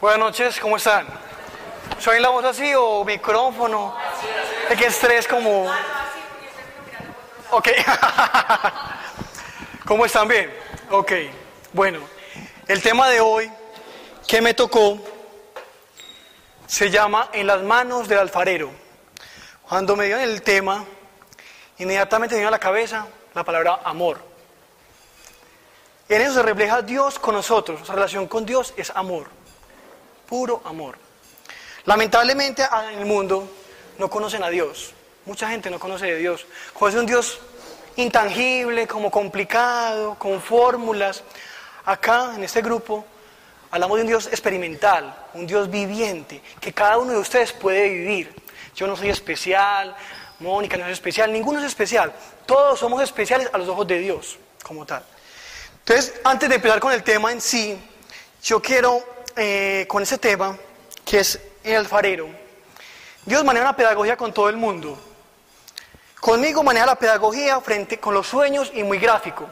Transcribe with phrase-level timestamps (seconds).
[0.00, 1.08] Buenas noches, ¿cómo están?
[1.98, 3.96] ¿Soy la voz así o micrófono?
[4.68, 5.68] ¿De qué estrés como...?
[7.50, 7.68] Ok.
[9.84, 10.28] ¿Cómo están?
[10.28, 10.54] Bien.
[10.92, 11.12] Ok.
[11.72, 11.98] Bueno,
[12.68, 13.50] el tema de hoy
[14.24, 15.00] que me tocó
[16.68, 18.70] se llama En las manos del alfarero.
[19.68, 20.84] Cuando me dieron el tema,
[21.78, 24.20] inmediatamente me vino a la cabeza la palabra amor.
[26.08, 27.78] En eso se refleja Dios con nosotros.
[27.78, 29.28] Nuestra relación con Dios es amor,
[30.28, 30.98] puro amor.
[31.84, 33.48] Lamentablemente en el mundo
[33.98, 34.92] no conocen a Dios.
[35.24, 36.46] Mucha gente no conoce de Dios.
[36.72, 37.40] Conoce un Dios
[37.96, 41.22] intangible, como complicado, con fórmulas.
[41.84, 43.04] Acá, en este grupo,
[43.70, 48.34] hablamos de un Dios experimental, un Dios viviente, que cada uno de ustedes puede vivir.
[48.74, 49.96] Yo no soy especial,
[50.40, 52.12] Mónica no es especial, ninguno es especial.
[52.46, 55.02] Todos somos especiales a los ojos de Dios, como tal.
[55.80, 57.78] Entonces, antes de empezar con el tema en sí,
[58.42, 59.02] yo quiero,
[59.38, 60.56] eh, con ese tema,
[61.04, 62.28] que es el alfarero,
[63.24, 64.98] Dios maneja una pedagogía con todo el mundo.
[66.20, 69.48] Conmigo maneja la pedagogía frente con los sueños y muy gráfico.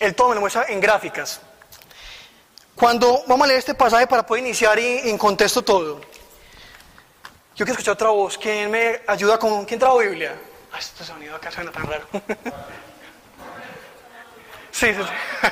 [0.00, 1.40] El todo me lo muestra en gráficas.
[2.74, 6.00] Cuando vamos a leer este pasaje para poder iniciar y en contexto todo.
[7.54, 8.36] Yo quiero escuchar otra voz.
[8.36, 9.64] ¿Quién me ayuda con...
[9.64, 10.34] ¿Quién trajo Biblia?
[10.72, 12.06] Ah, este sonido acá suena tan raro.
[14.72, 15.48] Sí, sí, sí.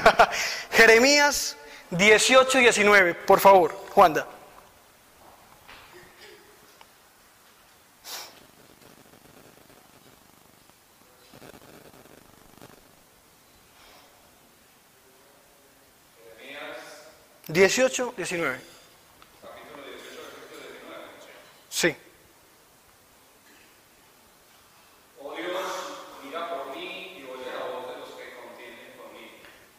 [0.72, 1.56] Jeremías
[1.93, 4.27] 18 y 19, por favor, Juanda.
[17.47, 18.59] Dieciocho, diecinueve.
[21.69, 21.95] Sí.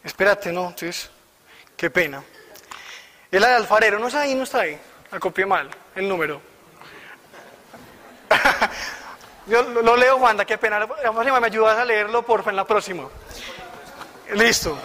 [0.03, 1.09] Espérate, no, entonces,
[1.83, 2.23] qué pena.
[3.29, 4.79] Es la de alfarero, no está ahí, no está ahí.
[5.11, 6.41] La copié mal, el número.
[9.47, 10.79] Yo lo leo, Wanda, qué pena.
[10.79, 13.09] La me ayudas a leerlo, porfa, en la próxima.
[14.33, 14.77] Listo.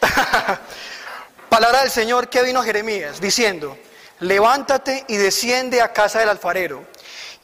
[1.48, 3.76] Palabra del Señor que vino a Jeremías, diciendo,
[4.20, 6.84] levántate y desciende a casa del alfarero,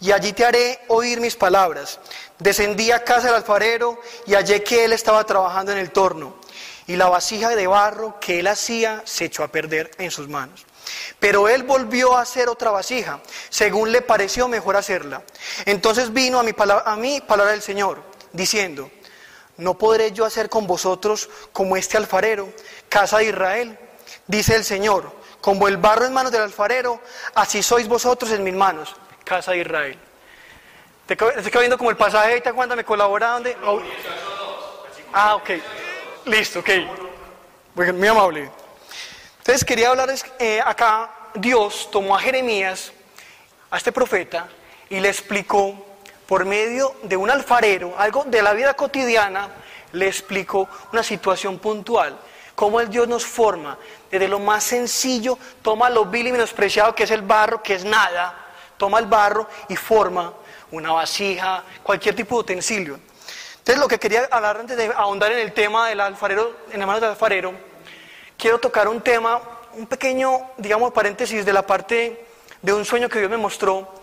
[0.01, 1.99] y allí te haré oír mis palabras.
[2.39, 6.41] Descendí a casa del alfarero y hallé que él estaba trabajando en el torno
[6.87, 10.67] y la vasija de barro que él hacía se echó a perder en sus manos.
[11.19, 15.23] Pero él volvió a hacer otra vasija, según le pareció mejor hacerla.
[15.65, 18.91] Entonces vino a mi palabra, a mí palabra del Señor, diciendo,
[19.57, 22.53] ¿no podré yo hacer con vosotros como este alfarero,
[22.89, 23.79] casa de Israel?
[24.27, 27.01] Dice el Señor, como el barro en manos del alfarero,
[27.35, 28.95] así sois vosotros en mis manos,
[29.25, 29.99] casa de Israel.
[31.07, 33.31] ¿Te estoy viendo como el pasaje ahorita cuando me colabora?
[33.33, 33.57] ¿dónde?
[35.13, 35.51] Ah, ok.
[36.27, 36.69] Listo, ok.
[37.75, 38.51] Muy amable.
[39.39, 42.93] Entonces quería hablarles eh, acá, Dios tomó a Jeremías,
[43.71, 44.49] a este profeta,
[44.89, 45.85] y le explicó
[46.29, 49.49] por medio de un alfarero, algo de la vida cotidiana,
[49.93, 52.17] le explicó una situación puntual,
[52.55, 53.77] cómo el Dios nos forma,
[54.11, 57.85] desde lo más sencillo, toma lo vil y menospreciado que es el barro, que es
[57.85, 58.35] nada,
[58.77, 60.33] toma el barro y forma
[60.71, 63.01] una vasija, cualquier tipo de utensilio.
[63.63, 66.87] Entonces lo que quería hablar antes de ahondar en el tema del alfarero, en la
[66.87, 67.55] mano del alfarero,
[68.37, 69.41] quiero tocar un tema,
[69.75, 72.27] un pequeño, digamos, paréntesis de la parte
[72.61, 73.95] de un sueño que Dios me mostró,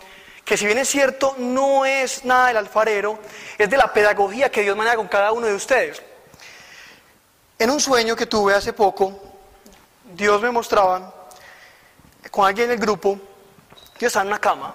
[0.46, 3.18] que si bien es cierto, no es nada del alfarero,
[3.58, 6.02] es de la pedagogía que Dios maneja con cada uno de ustedes.
[7.58, 9.12] En un sueño que tuve hace poco,
[10.14, 11.14] Dios me mostraba
[12.30, 13.20] con alguien del grupo
[13.98, 14.74] que estaba en una cama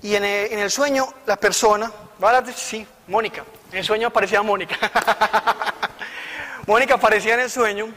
[0.00, 1.90] y en el, sueño la persona,
[2.22, 3.44] va a hablar de, sí, Mónica.
[3.72, 4.76] En sueño aparecía Mónica.
[6.66, 7.88] Mónica aparecía en el sueño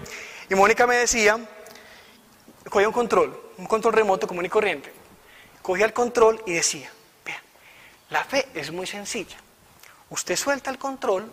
[0.50, 1.40] y Mónica me decía,
[2.70, 4.94] cogía un control, un control remoto común y corriente.
[5.62, 6.92] Cogía el control y decía,
[7.26, 7.42] vean,
[8.10, 9.38] la fe es muy sencilla.
[10.10, 11.32] Usted suelta el control,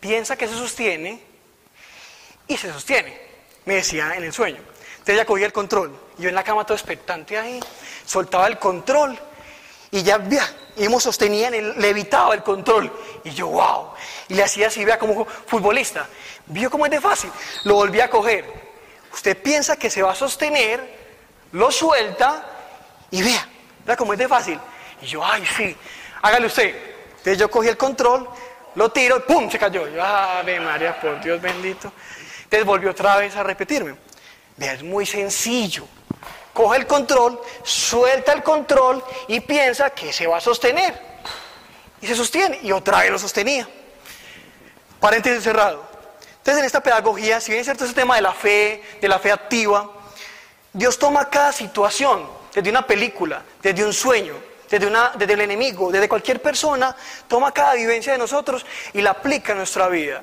[0.00, 1.22] piensa que se sostiene
[2.48, 3.30] y se sostiene.
[3.64, 4.58] Me decía en el sueño.
[4.58, 5.96] Entonces ella cogía el control.
[6.18, 7.60] Yo en la cama todo expectante ahí,
[8.04, 9.18] soltaba el control
[9.90, 10.48] y ya, vea,
[10.80, 12.90] y hemos sostenía, le evitaba el control.
[13.22, 13.90] Y yo, wow.
[14.28, 16.08] Y le hacía así, vea, como futbolista.
[16.46, 17.30] Vio cómo es de fácil.
[17.64, 18.46] Lo volví a coger.
[19.12, 20.80] Usted piensa que se va a sostener,
[21.52, 22.46] lo suelta
[23.10, 23.46] y vea,
[23.84, 24.58] vea cómo es de fácil.
[25.02, 25.76] Y yo, ay, sí,
[26.22, 26.74] hágale usted.
[27.10, 28.26] Entonces yo cogí el control,
[28.76, 29.50] lo tiro y ¡pum!
[29.50, 29.86] se cayó.
[29.86, 31.92] Yo, ave María, por Dios bendito.
[32.44, 33.96] Entonces volvió otra vez a repetirme.
[34.56, 35.86] Vea, es muy sencillo
[36.52, 41.00] coge el control, suelta el control y piensa que se va a sostener.
[42.00, 43.68] Y se sostiene y otra vez lo sostenía.
[44.98, 45.88] Paréntesis cerrado.
[46.38, 49.18] Entonces en esta pedagogía, si bien es cierto ese tema de la fe, de la
[49.18, 49.90] fe activa,
[50.72, 54.34] Dios toma cada situación, desde una película, desde un sueño,
[54.68, 56.96] desde, una, desde el enemigo, desde cualquier persona,
[57.28, 60.22] toma cada vivencia de nosotros y la aplica en nuestra vida.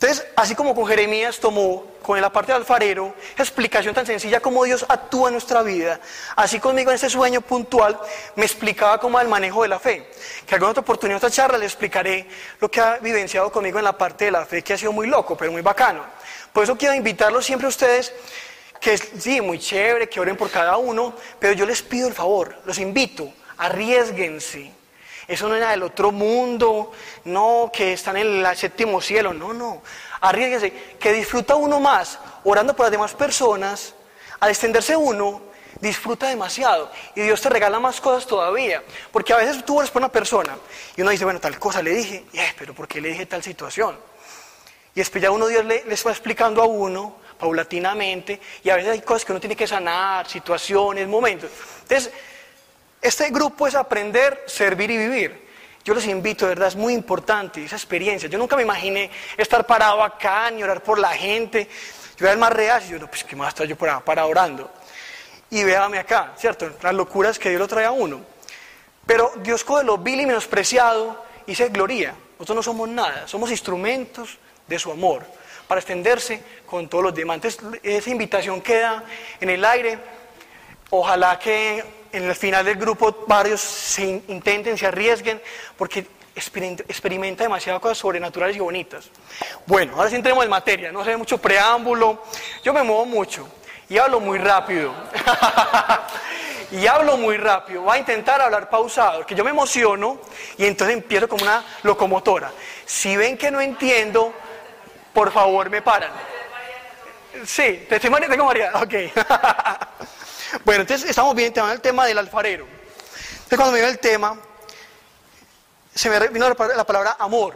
[0.00, 4.62] Entonces, así como con Jeremías tomó con la parte del alfarero, explicación tan sencilla como
[4.62, 5.98] Dios actúa en nuestra vida,
[6.36, 7.98] así conmigo en ese sueño puntual
[8.36, 10.08] me explicaba cómo el manejo de la fe.
[10.46, 12.28] Que alguna otra oportunidad, otra charla, le explicaré
[12.60, 15.08] lo que ha vivenciado conmigo en la parte de la fe, que ha sido muy
[15.08, 16.04] loco, pero muy bacano.
[16.52, 18.12] Por eso quiero invitarlos siempre a ustedes,
[18.80, 22.56] que sí, muy chévere, que oren por cada uno, pero yo les pido el favor,
[22.64, 24.77] los invito, arriesguense
[25.28, 26.90] eso no nada del otro mundo,
[27.24, 29.82] no, que están en el séptimo cielo, no, no.
[30.22, 33.94] Arriesguense, que disfruta uno más orando por las demás personas,
[34.40, 35.42] al extenderse uno,
[35.80, 38.82] disfruta demasiado y Dios te regala más cosas todavía.
[39.12, 40.56] Porque a veces tú oras por una persona
[40.96, 43.42] y uno dice, bueno, tal cosa le dije, eh, pero ¿por qué le dije tal
[43.42, 43.98] situación?
[44.94, 48.92] Y después ya uno Dios le, les va explicando a uno paulatinamente y a veces
[48.92, 51.50] hay cosas que uno tiene que sanar, situaciones, momentos.
[51.82, 52.12] Entonces,
[53.00, 55.48] este grupo es aprender, servir y vivir.
[55.84, 58.28] Yo les invito, de verdad, es muy importante esa experiencia.
[58.28, 61.68] Yo nunca me imaginé estar parado acá ni orar por la gente.
[62.18, 64.26] Yo era el más real y yo, no, pues, ¿qué más estoy yo por para
[64.26, 64.70] orando?
[65.50, 66.70] Y véame acá, ¿cierto?
[66.82, 68.20] Las locuras que Dios lo trae a uno.
[69.06, 72.14] Pero Dios coge lo vil y menospreciado y se gloria.
[72.32, 74.36] Nosotros no somos nada, somos instrumentos
[74.66, 75.24] de su amor
[75.66, 77.36] para extenderse con todos los demás.
[77.36, 79.04] Entonces, esa invitación queda
[79.40, 79.98] en el aire.
[80.90, 85.40] Ojalá que en el final del grupo varios se intenten, se arriesguen,
[85.76, 89.10] porque experimenta demasiadas cosas sobrenaturales y bonitas.
[89.66, 92.22] Bueno, ahora sí entremos en materia, no sé mucho preámbulo,
[92.62, 93.48] yo me muevo mucho
[93.88, 94.94] y hablo muy rápido.
[96.70, 100.20] y hablo muy rápido, voy a intentar hablar pausado, porque yo me emociono
[100.56, 102.52] y entonces empiezo como una locomotora.
[102.84, 104.32] Si ven que no entiendo,
[105.12, 106.10] por favor me paran.
[107.44, 108.94] Sí, te estoy tengo María, ok.
[110.64, 112.66] Bueno, entonces estamos viendo el tema del alfarero.
[112.66, 114.38] Entonces cuando me vino el tema,
[115.94, 117.54] se me vino la palabra amor.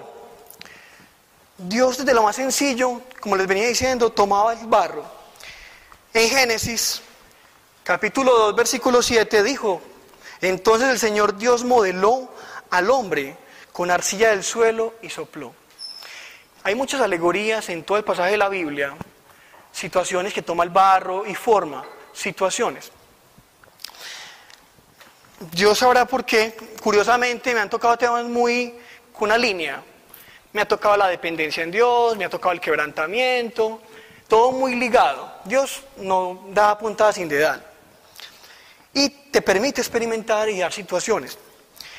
[1.57, 5.05] Dios desde lo más sencillo, como les venía diciendo, tomaba el barro.
[6.13, 7.01] En Génesis,
[7.83, 9.81] capítulo 2, versículo 7, dijo,
[10.41, 12.29] entonces el Señor Dios modeló
[12.71, 13.37] al hombre
[13.73, 15.55] con arcilla del suelo y sopló.
[16.65, 18.95] Hay muchas alegorías en todo el pasaje de la Biblia,
[19.73, 22.91] situaciones que toma el barro y forma situaciones.
[25.51, 28.75] Dios sabrá por qué, curiosamente me han tocado temas muy
[29.13, 29.83] con una línea.
[30.53, 33.81] Me ha tocado la dependencia en Dios, me ha tocado el quebrantamiento,
[34.29, 35.33] todo muy ligado.
[35.45, 37.65] Dios no da puntada sin dedal.
[38.93, 41.39] Y te permite experimentar y dar situaciones.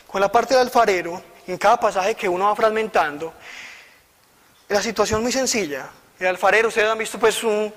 [0.08, 3.34] Con la parte del alfarero, en cada pasaje que uno va fragmentando,
[4.70, 5.90] la situación es muy sencilla.
[6.20, 7.74] El alfarero, ustedes han visto pues un,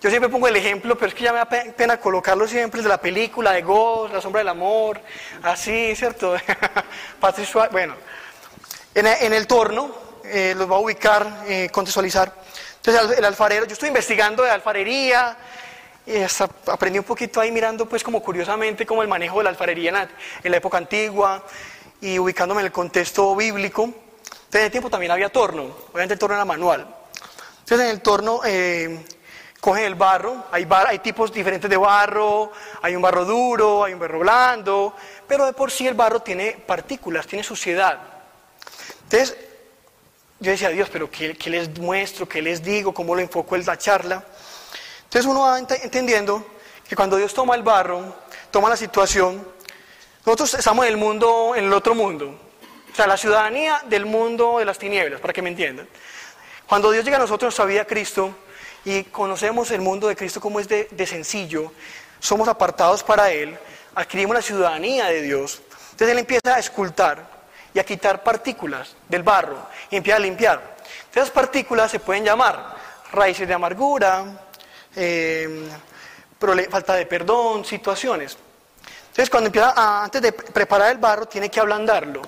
[0.00, 2.88] yo siempre pongo el ejemplo, pero es que ya me da pena colocarlo siempre, de
[2.88, 4.98] la película de Ghost, La sombra del amor,
[5.42, 6.36] así, ¿cierto?
[7.20, 7.94] Patrick bueno,
[8.94, 9.94] en, el torno,
[10.24, 12.32] eh, los va a ubicar, eh, contextualizar.
[12.76, 15.36] Entonces, el, alfarero, yo estoy investigando de alfarería,
[16.06, 19.50] y hasta aprendí un poquito ahí mirando, pues, como curiosamente, como el manejo de la
[19.50, 20.08] alfarería en la,
[20.42, 21.44] en época antigua,
[22.00, 23.82] y ubicándome en el contexto bíblico.
[23.82, 26.86] Entonces, en el tiempo también había torno, obviamente el torno era manual.
[27.58, 28.40] Entonces, en el torno...
[28.46, 28.98] Eh,
[29.60, 32.50] cogen el barro, hay, tipos diferentes de barro,
[32.80, 34.94] hay un barro duro, hay un barro blando,
[35.28, 37.98] pero de por sí el barro tiene partículas, tiene suciedad.
[39.04, 39.36] Entonces,
[40.38, 42.26] yo decía, Dios, pero ¿qué, les muestro?
[42.26, 42.94] ¿Qué les digo?
[42.94, 44.24] ¿Cómo lo enfoco en la charla?
[45.04, 46.46] Entonces uno va entendiendo
[46.88, 48.16] que cuando Dios toma el barro,
[48.50, 49.46] toma la situación,
[50.24, 52.38] nosotros estamos en el mundo, en el otro mundo.
[52.90, 55.86] O sea, la ciudadanía del mundo de las tinieblas, para que me entiendan.
[56.66, 58.34] Cuando Dios llega a nosotros, sabía Cristo,
[58.84, 61.72] y conocemos el mundo de Cristo como es de, sencillo,
[62.18, 63.56] somos apartados para Él,
[63.94, 65.60] adquirimos la ciudadanía de Dios.
[65.92, 67.40] Entonces Él empieza a escultar
[67.72, 69.58] y a quitar partículas del barro
[69.90, 70.76] y empieza a limpiar.
[71.12, 72.76] esas partículas se pueden llamar
[73.12, 74.24] raíces de amargura,
[74.94, 75.68] em,
[76.70, 78.36] falta de perdón, situaciones.
[79.08, 82.22] Entonces cuando empieza, antes de preparar el barro, tiene que ablandarlo.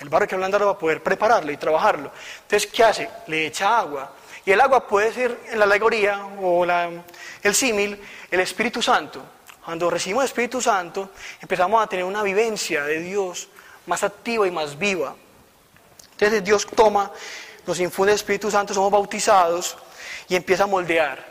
[0.00, 2.10] El barro hay que ablandarlo para poder prepararlo y trabajarlo.
[2.42, 3.10] Entonces, ¿qué hace?
[3.26, 4.10] Le echa agua,
[4.44, 9.22] y el agua puede ser en la alegoría o el símil, el Espíritu Santo.
[9.64, 13.48] Cuando recibimos el Espíritu Santo, empezamos a tener una vivencia de Dios
[13.86, 15.14] más activa y más viva.
[16.12, 17.10] Entonces Dios toma,
[17.66, 19.76] nos infunde el Espíritu Santo, somos bautizados
[20.28, 21.24] y empieza a moldear.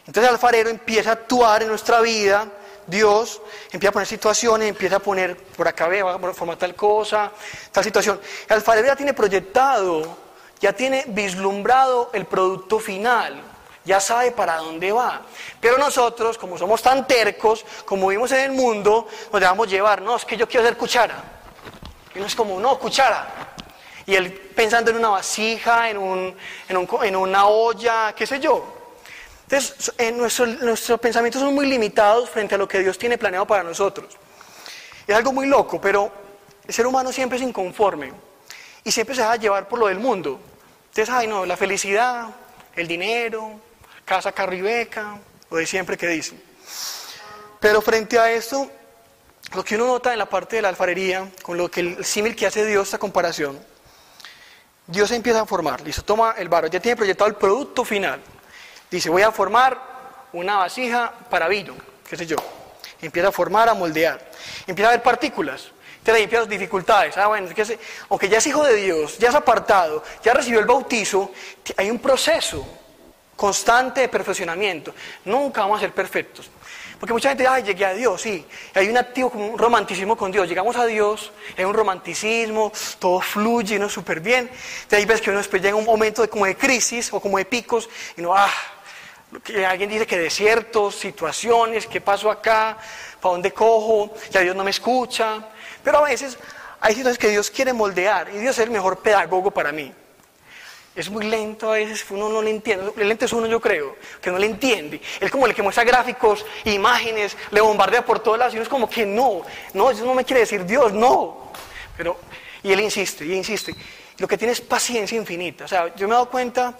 [0.00, 2.48] Entonces el alfarero empieza a actuar en nuestra vida,
[2.86, 3.40] Dios
[3.72, 7.32] empieza a poner situaciones, empieza a poner por acá, va a formar tal cosa,
[7.72, 8.20] tal situación.
[8.48, 10.25] El alfarero ya tiene proyectado
[10.60, 13.42] ya tiene vislumbrado el producto final,
[13.84, 15.22] ya sabe para dónde va.
[15.60, 20.16] Pero nosotros, como somos tan tercos, como vivimos en el mundo, nos dejamos llevar, no,
[20.16, 21.14] es que yo quiero hacer cuchara.
[22.14, 23.54] Y uno es como, no, cuchara.
[24.06, 26.36] Y él pensando en una vasija, en, un,
[26.68, 28.64] en, una olla, qué sé yo.
[29.42, 33.62] Entonces, en nuestros pensamientos son muy limitados frente a lo que Dios tiene planeado para
[33.62, 34.16] nosotros.
[35.06, 36.10] Es algo muy loco, pero
[36.66, 38.25] el ser humano siempre es inconforme
[38.86, 40.40] y siempre se deja llevar por lo del mundo.
[40.90, 42.28] Entonces, ay no, la felicidad,
[42.76, 43.60] el dinero,
[44.04, 46.40] casa, carro y lo de siempre que dicen.
[47.58, 48.70] Pero frente a esto,
[49.56, 52.36] lo que uno nota en la parte de la alfarería, con lo que el símil
[52.36, 53.58] que hace Dios, esta comparación,
[54.86, 58.20] Dios empieza a formar, listo, toma el barro, ya tiene proyectado el producto final.
[58.88, 59.80] Dice, voy a formar
[60.32, 61.74] una vasija para vino,
[62.08, 62.36] qué sé yo.
[63.02, 64.30] Empieza a formar, a moldear.
[64.64, 65.72] Empieza a haber partículas.
[66.14, 67.16] Ahí empiezan las dificultades.
[67.16, 70.66] Ah, bueno, que aunque ya es hijo de Dios, ya es apartado, ya recibió el
[70.66, 71.32] bautizo,
[71.76, 72.66] hay un proceso
[73.34, 74.94] constante de perfeccionamiento.
[75.24, 76.50] Nunca vamos a ser perfectos.
[76.98, 78.44] Porque mucha gente ay, llegué a Dios, sí.
[78.74, 80.48] Hay un activo como un romanticismo con Dios.
[80.48, 83.88] Llegamos a Dios, hay un romanticismo, todo fluye, ¿no?
[83.88, 84.50] Súper bien.
[84.88, 87.36] De ahí ves que uno después llega un momento de, como de crisis o como
[87.36, 88.50] de picos y no, ah,
[89.44, 92.78] que alguien dice que desiertos, situaciones, ¿qué pasó acá?
[93.20, 94.14] ¿Para dónde cojo?
[94.30, 95.50] Ya Dios no me escucha.
[95.86, 96.36] Pero a veces
[96.80, 99.92] hay situaciones que Dios quiere moldear y Dios es el mejor pedagogo para mí.
[100.96, 102.92] Es muy lento a veces, uno no le entiende.
[102.96, 105.00] El lento es uno, yo creo, que no le entiende.
[105.20, 108.68] Él como el que muestra gráficos, imágenes, le bombardea por todas las y uno es
[108.68, 109.42] como que no,
[109.74, 111.52] no, eso no me quiere decir Dios, no.
[111.96, 112.18] Pero,
[112.64, 113.72] y él insiste, y insiste.
[114.18, 115.66] lo que tiene es paciencia infinita.
[115.66, 116.76] O sea, yo me he dado cuenta,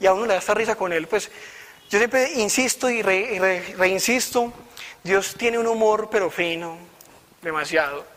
[0.00, 1.30] y a uno le da esta risa con él, pues
[1.90, 4.50] yo siempre insisto y, reinsisto,
[5.04, 6.78] Dios tiene un humor pero fino,
[7.42, 8.15] demasiado,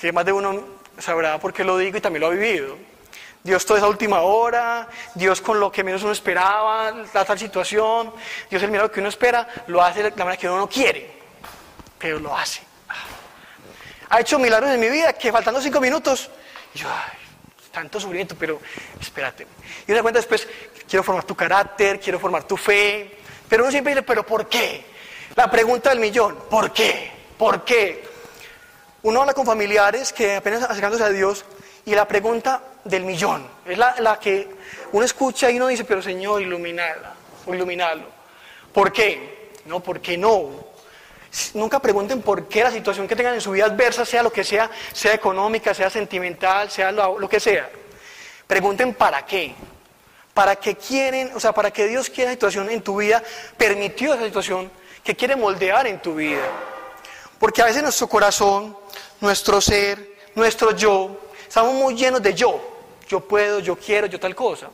[0.00, 0.64] que más de uno
[0.98, 2.76] sabrá por qué lo digo y también lo ha vivido.
[3.42, 8.12] Dios toda esa última hora, Dios con lo que menos uno esperaba, la tal situación,
[8.50, 11.10] Dios el milagro que uno espera, lo hace de la manera que uno no quiere,
[11.98, 12.62] pero lo hace.
[14.10, 16.30] Ha hecho milagros en mi vida que faltando cinco minutos,
[16.74, 16.88] yo,
[17.70, 18.60] tanto sufrimiento, pero
[19.00, 19.46] espérate.
[19.86, 20.46] Y uno cuenta después,
[20.88, 24.84] quiero formar tu carácter, quiero formar tu fe, pero uno siempre dice, pero ¿por qué?
[25.34, 27.10] La pregunta del millón, ¿por qué?
[27.38, 28.09] ¿Por qué?
[29.02, 31.44] Uno habla con familiares que apenas acercándose a Dios
[31.86, 34.48] y la pregunta del millón es la, que
[34.92, 37.14] uno escucha y uno dice, pero Señor, iluminarla,
[37.46, 38.04] o iluminarlo.
[38.72, 39.52] ¿Por qué?
[39.64, 40.50] No, ¿por qué no?
[41.54, 44.44] Nunca pregunten por qué la situación que tengan en su vida adversa, sea lo que
[44.44, 47.70] sea, sea económica, sea sentimental, sea lo, lo que sea.
[48.46, 49.54] Pregunten para qué.
[50.34, 53.22] ¿Para qué quieren, o sea, para qué Dios quiere la situación en tu vida,
[53.56, 54.70] permitió esa situación
[55.02, 56.42] que quiere moldear en tu vida?
[57.38, 58.76] Porque a veces nuestro corazón,
[59.20, 62.62] nuestro ser, nuestro yo, Estamos muy llenos de yo.
[63.08, 64.70] Yo puedo, yo quiero, yo tal cosa.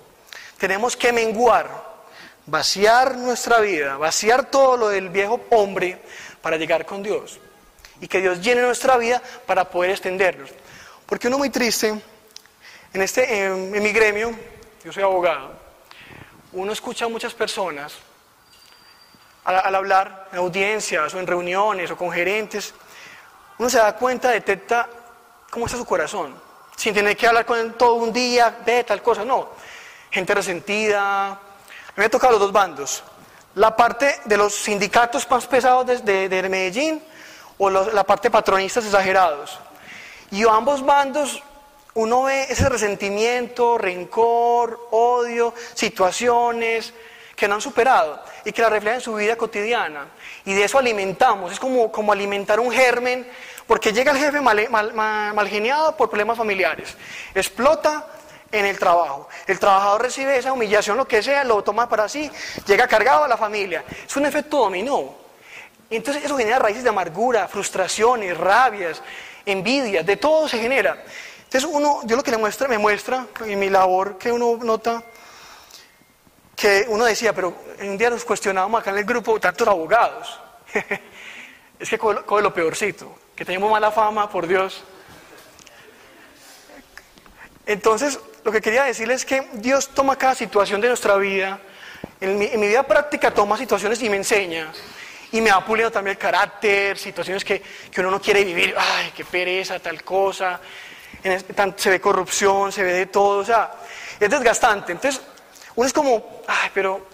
[0.59, 1.71] Tenemos que menguar,
[2.45, 5.99] vaciar nuestra vida, vaciar todo lo del viejo hombre
[6.43, 7.41] para llegar con Dios.
[7.99, 10.51] Y que Dios llene nuestra vida para poder extendernos.
[11.07, 11.99] Porque uno muy triste,
[12.93, 14.39] en, este, en, mi gremio,
[14.85, 15.59] yo soy abogado,
[16.53, 17.95] uno escucha a muchas personas
[19.45, 22.75] al, al, hablar en audiencias o en reuniones o con gerentes,
[23.59, 24.89] uno se da cuenta, detecta
[25.51, 26.47] cómo está su corazón
[26.77, 29.49] sin tener que hablar con él todo un día, ve tal cosa, no.
[30.11, 31.31] Gente resentida.
[31.31, 33.03] A mí me ha tocado los dos bandos.
[33.55, 37.03] La parte de los sindicatos más pesados de, de, Medellín
[37.57, 39.59] o la parte patronistas exagerados.
[40.31, 41.43] Y ambos bandos,
[41.95, 46.93] uno ve ese resentimiento, rencor, odio, situaciones
[47.37, 50.09] que no han superado y que la reflejan en su vida cotidiana.
[50.47, 53.29] Y de eso alimentamos, es como, como alimentar un germen
[53.67, 56.97] porque llega el jefe mal, geniado por problemas familiares,
[57.35, 58.07] explota
[58.53, 59.29] en el trabajo.
[59.47, 62.31] El trabajador recibe esa humillación, lo que sea, lo toma para sí,
[62.67, 63.85] llega cargado a la familia.
[64.07, 65.15] Es un efecto dominó.
[65.91, 69.03] Entonces eso genera raíces de amargura, frustraciones, rabias,
[69.45, 71.05] envidias, de todo se genera.
[71.45, 75.03] Entonces uno, yo lo que le muestra, me muestra en mi labor que uno nota,
[76.57, 80.41] que uno decía, pero un día nos cuestionábamos acá en el grupo tantos abogados.
[81.79, 84.83] es que coge lo peorcito que tenemos mala fama, por Dios.
[87.67, 91.61] Entonces, lo que quería decirles es que Dios toma cada situación de nuestra vida,
[92.21, 94.73] en mi, vida práctica toma situaciones y me enseña,
[95.33, 97.63] y me va puliendo también el carácter, situaciones que,
[97.99, 100.59] uno no quiere vivir, ay, qué pereza, tal cosa,
[101.77, 103.73] se ve corrupción, se ve de todo, o sea,
[104.19, 104.93] es desgastante.
[104.93, 105.21] Entonces,
[105.77, 107.07] uno es como, ay, pero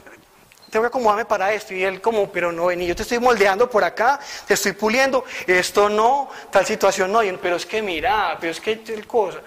[0.70, 1.74] tengo que acomodarme para esto.
[1.74, 5.24] Y él como, pero no, vení, yo te estoy moldeando por acá, te estoy puliendo,
[5.46, 9.40] esto no, tal situación no, pero es que mira, pero es que tal cosa.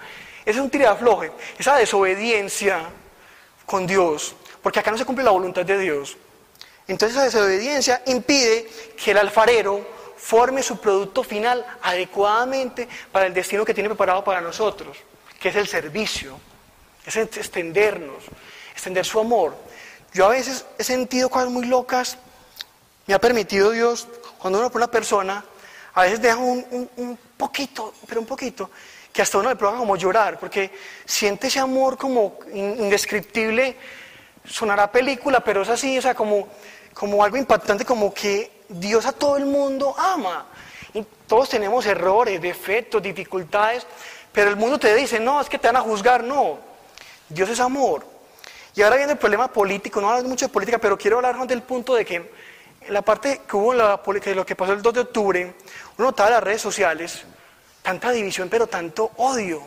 [0.44, 2.84] Ese es un tirafloje, esa desobediencia
[3.66, 6.16] con Dios, porque acá no se cumple la voluntad de Dios.
[6.86, 8.68] Entonces esa desobediencia impide
[9.02, 9.84] que el alfarero
[10.16, 14.96] forme su producto final adecuadamente para el destino que tiene preparado para nosotros,
[15.40, 16.38] que es el servicio,
[17.04, 18.22] es extendernos,
[18.76, 19.56] extender su amor.
[20.12, 22.18] Yo a veces he sentido cosas muy locas,
[23.06, 24.06] me ha permitido Dios,
[24.38, 25.42] cuando uno por una persona,
[25.94, 28.70] a veces deja un, un poquito, pero un poquito,
[29.12, 30.70] que hasta uno le provoca como llorar, porque
[31.06, 33.76] siente ese amor como indescriptible,
[34.44, 36.48] sonará película, pero es así, o sea, como,
[36.92, 40.46] como algo impactante, como que Dios a todo el mundo ama.
[40.92, 43.86] Y todos tenemos errores, defectos, dificultades,
[44.32, 46.58] pero el mundo te dice, no, es que te van a juzgar, no.
[47.28, 48.15] Dios es amor.
[48.76, 51.62] Y ahora viene el problema político, no hablo mucho de política, pero quiero hablar del
[51.62, 52.30] punto de que
[52.90, 55.54] la parte que hubo en la política, lo que pasó el 2 de octubre,
[55.96, 57.24] uno notaba en las redes sociales
[57.80, 59.62] tanta división, pero tanto odio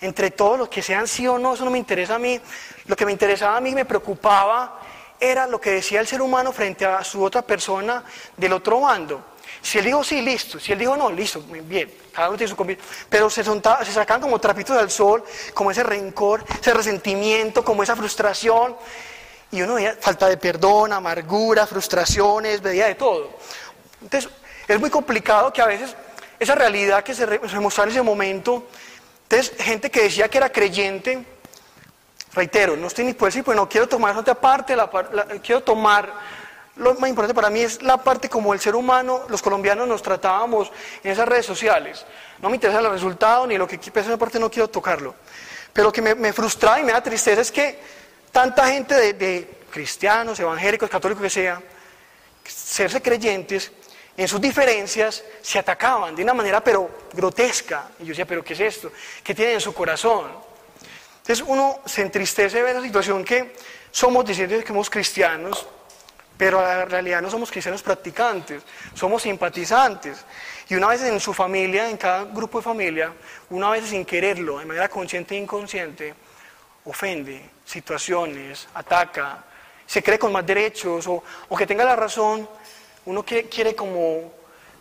[0.00, 2.40] entre todos los que sean sí o no, eso no me interesa a mí.
[2.86, 4.82] Lo que me interesaba a mí, me preocupaba,
[5.18, 8.04] era lo que decía el ser humano frente a su otra persona
[8.36, 9.20] del otro bando.
[9.62, 10.58] Si él dijo sí, listo.
[10.58, 11.92] Si él dijo no, listo, bien.
[12.12, 12.86] Cada uno tiene su convicción.
[13.08, 15.24] Pero se, se sacaban como trapitos al sol,
[15.54, 18.76] como ese rencor, ese resentimiento, como esa frustración.
[19.50, 23.30] Y uno veía falta de perdón, amargura, frustraciones, veía de todo.
[24.02, 24.30] Entonces,
[24.66, 25.96] es muy complicado que a veces
[26.38, 28.66] esa realidad que se, se en ese momento,
[29.24, 31.24] entonces gente que decía que era creyente,
[32.32, 34.88] reitero, no estoy ni por decir, pues no quiero tomar otra parte, la,
[35.42, 36.12] quiero tomar,
[36.78, 40.02] lo más importante para mí es la parte como el ser humano, los colombianos nos
[40.02, 40.70] tratábamos
[41.02, 42.04] en esas redes sociales.
[42.40, 45.14] No me interesa el resultado ni lo que esa parte no quiero tocarlo.
[45.72, 47.78] Pero lo que me, me frustraba y me da tristeza es que
[48.32, 51.60] tanta gente de, de cristianos, evangélicos, católicos que sea,
[52.44, 53.72] serse creyentes,
[54.16, 57.90] en sus diferencias se atacaban de una manera pero grotesca.
[58.00, 58.90] Y yo decía, pero ¿qué es esto?
[59.22, 60.26] ¿Qué tienen en su corazón?
[61.18, 63.54] Entonces uno se entristece ver la situación que
[63.90, 65.66] somos diciendo que somos cristianos,
[66.38, 68.62] pero en realidad no somos cristianos practicantes,
[68.94, 70.24] somos simpatizantes.
[70.68, 73.12] Y una vez en su familia, en cada grupo de familia,
[73.50, 76.14] una vez sin quererlo, de manera consciente e inconsciente,
[76.84, 79.44] ofende situaciones, ataca,
[79.84, 82.48] se cree con más derechos o, o que tenga la razón
[83.08, 84.30] uno quiere como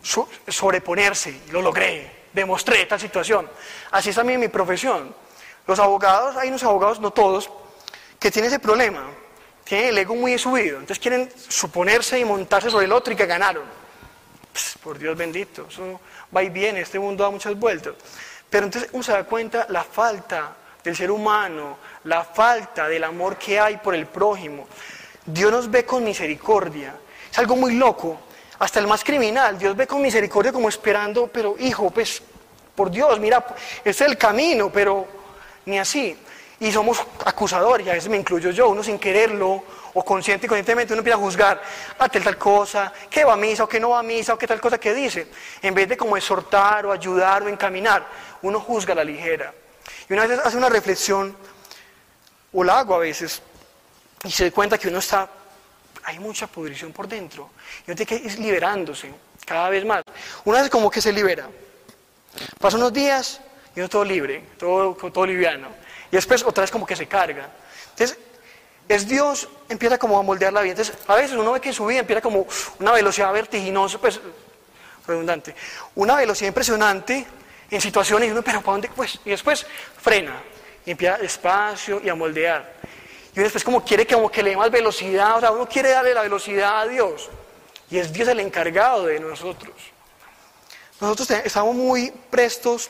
[0.01, 3.49] sobreponerse, lo logré, demostré tal situación.
[3.91, 5.15] Así es mí mi profesión.
[5.65, 7.49] Los abogados, hay unos abogados, no todos,
[8.19, 9.09] que tienen ese problema,
[9.67, 13.25] tienen el ego muy subido, entonces quieren suponerse y montarse sobre el otro y que
[13.25, 13.63] ganaron.
[14.81, 15.99] por Dios bendito, eso
[16.35, 17.93] va y viene, este mundo da muchas vueltas.
[18.49, 23.37] Pero entonces uno se da cuenta la falta del ser humano, la falta del amor
[23.37, 24.67] que hay por el prójimo.
[25.25, 26.95] Dios nos ve con misericordia
[27.31, 28.19] es algo muy loco.
[28.59, 32.23] Hasta el más criminal, Dios ve con misericordia como esperando, pero hijo, pues,
[32.73, 33.45] por Dios, mira,
[33.77, 35.07] este es el camino, pero
[35.65, 36.17] ni así.
[36.59, 40.49] Y somos acusadores, y a veces me incluyo yo, uno sin quererlo, o consciente y
[40.49, 41.61] conscientemente, uno empieza a juzgar
[41.97, 44.37] a tal, tal cosa, que va a misa o que no va a misa, o
[44.37, 45.27] qué tal cosa que dice.
[45.61, 48.05] En vez de como exhortar o ayudar o encaminar,
[48.41, 49.53] uno juzga a la ligera.
[50.09, 51.35] Y una vez hace una reflexión,
[52.53, 53.41] o la hago a veces,
[54.23, 55.29] y se da cuenta que uno está
[56.07, 57.49] hay mucha pudrición por dentro.
[57.85, 59.13] Y uno tiene que ir liberándose
[59.45, 60.03] cada vez más.
[60.45, 61.49] Una vez como que se libera.
[62.59, 63.41] Pasan unos días
[63.75, 65.67] y uno todo libre, todo, todo liviano.
[66.11, 67.49] Y después otra vez como que se carga.
[67.91, 68.17] Entonces,
[68.87, 70.71] es Dios, empieza como a moldear la vida.
[70.71, 72.47] Entonces, a veces uno ve que su vida empieza como
[72.79, 74.19] una velocidad vertiginosa, pues,
[75.05, 75.55] redundante,
[75.95, 77.25] una velocidad impresionante
[77.69, 78.89] en situaciones y uno, pero ¿para dónde?
[78.95, 79.65] Pues, y después
[80.01, 80.41] frena
[80.85, 82.77] y empieza despacio y a moldear.
[83.35, 86.13] Y después como quiere como que le dé más velocidad, o sea, uno quiere darle
[86.13, 87.29] la velocidad a Dios.
[87.89, 89.75] Y es Dios el encargado de nosotros.
[90.99, 92.89] Nosotros estamos muy prestos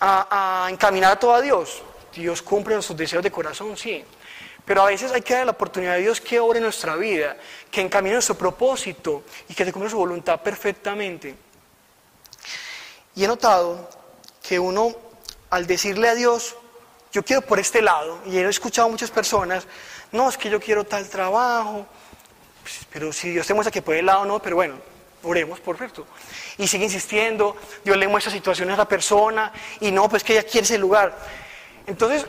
[0.00, 1.82] a, encaminar todo a Dios.
[2.14, 4.04] Dios cumple nuestros deseos de corazón, sí.
[4.64, 7.36] Pero a veces hay que dar la oportunidad a Dios que obre nuestra vida,
[7.70, 11.34] que encamine nuestro propósito y que se cumpla su voluntad perfectamente.
[13.14, 13.88] Y he notado
[14.42, 14.94] que uno,
[15.50, 16.56] al decirle a Dios,
[17.12, 19.66] yo quiero por este lado, y he escuchado a muchas personas,
[20.12, 21.86] no, es que yo quiero tal trabajo,
[22.62, 24.76] pues, pero si Dios te muestra que puede el lado, no, pero bueno,
[25.22, 26.06] oremos, perfecto.
[26.58, 30.44] Y sigue insistiendo, Dios le muestra situaciones a la persona, y no, pues que ella
[30.44, 31.16] quiere ese lugar.
[31.90, 32.26] Entonces,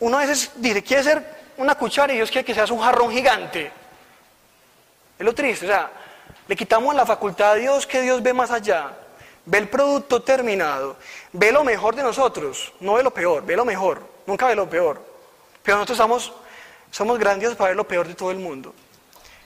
[0.00, 3.10] uno a veces dice, quiere ser una cuchara y Dios quiere que seas un jarrón
[3.10, 3.70] gigante.
[5.18, 5.90] Es lo triste, o sea,
[6.46, 8.90] le quitamos la facultad a Dios que Dios ve más allá,
[9.46, 10.96] ve el producto terminado,
[11.32, 14.68] ve lo mejor de nosotros, no ve lo peor, ve lo mejor nunca ve lo
[14.68, 15.00] peor.
[15.62, 16.32] Pero nosotros somos,
[16.90, 18.74] somos grandiosos para ver lo peor de todo el mundo.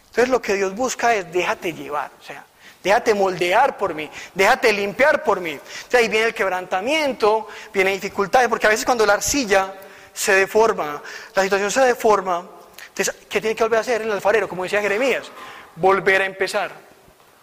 [0.07, 2.44] Entonces lo que Dios busca es déjate llevar, o sea,
[2.82, 5.54] déjate moldear por mí, déjate limpiar por mí.
[5.58, 9.74] O ahí viene el quebrantamiento, viene dificultades, porque a veces cuando la arcilla
[10.12, 11.02] se deforma,
[11.34, 12.46] la situación se deforma,
[12.88, 14.48] entonces, ¿qué tiene que volver a hacer el alfarero?
[14.48, 15.30] Como decía Jeremías,
[15.76, 16.72] volver a empezar,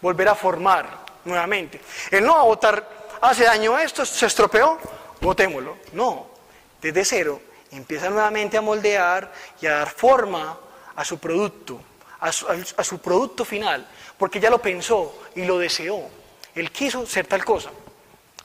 [0.02, 1.80] volver a formar nuevamente.
[2.12, 2.90] Él no va votar,
[3.22, 4.78] hace daño esto, se estropeó,
[5.22, 5.78] votémoslo.
[5.94, 6.28] No,
[6.82, 10.58] desde cero empieza nuevamente a moldear y a dar forma
[10.96, 11.80] a su producto,
[12.26, 16.02] a su, producto final, porque ya lo pensó y lo deseó.
[16.56, 17.70] Él quiso ser tal cosa.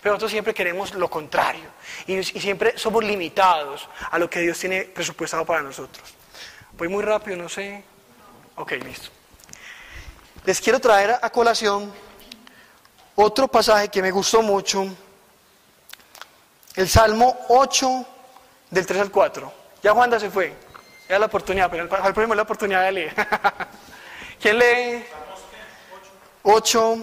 [0.02, 1.68] Pero nosotros siempre queremos lo contrario
[2.06, 6.14] y, siempre somos limitados a lo que Dios tiene presupuestado para nosotros.
[6.72, 7.84] Voy muy rápido, no sé.
[8.56, 9.10] Ok, listo.
[10.44, 11.92] Les quiero traer a colación
[13.14, 14.86] otro pasaje que me gustó mucho,
[16.76, 18.06] el Salmo 8
[18.70, 19.52] del 3 al 4.
[19.82, 20.54] Ya Juanda se fue,
[21.10, 23.14] ya la oportunidad, pero al próximo la oportunidad de leer.
[24.40, 25.04] ¿Quién lee?
[26.44, 26.98] 8,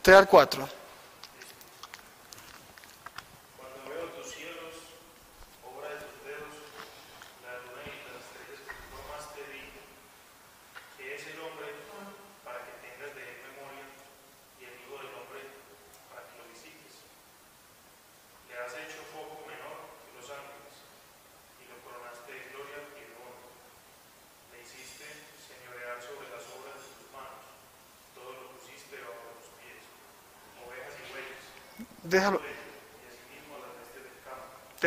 [0.00, 0.79] 3 al 4.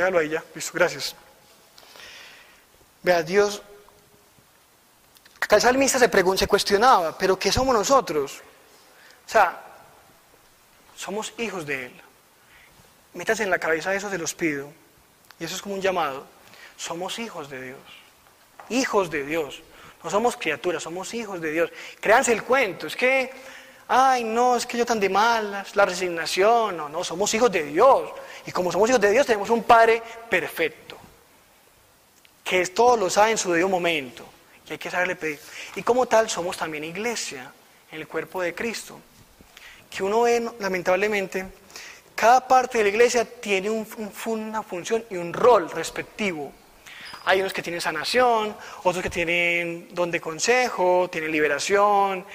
[0.04, 0.44] Déjalo ahí ya.
[0.54, 1.16] Listo, gracias.
[3.04, 3.62] Vea, Dios.
[5.40, 8.42] Acá el salmista se, se cuestionaba, ¿pero qué somos nosotros?
[9.26, 9.62] O sea,
[10.98, 12.02] somos hijos de Él.
[13.14, 14.74] Métanse en la cabeza eso, se los pido.
[15.40, 16.26] Y eso es como un llamado.
[16.76, 17.80] Somos hijos de Dios.
[18.68, 19.64] Hijos de Dios.
[20.04, 21.72] No somos criaturas, somos hijos de Dios.
[22.02, 22.88] Créanse el cuento.
[22.88, 23.32] Es que
[23.88, 27.64] ay, no, es que yo tan de malas, la resignación, no, no, somos hijos de
[27.64, 28.10] Dios.
[28.46, 30.98] Y como somos hijos de Dios, tenemos un Padre perfecto,
[32.44, 34.26] que todo lo sabe en su debido momento,
[34.68, 35.40] y hay que saberle pedir.
[35.76, 37.52] Y como tal, somos también iglesia,
[37.94, 39.00] en el cuerpo de Cristo.
[39.90, 41.46] Que uno ve, lamentablemente,
[42.16, 46.52] cada parte de la iglesia tiene una función y un rol respectivo.
[47.26, 52.26] Hay unos que tienen sanación, otros que tienen don de consejo, tienen liberación,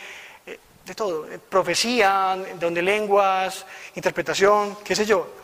[0.88, 5.34] de todo, profecía, donde lenguas, interpretación, qué sé yo.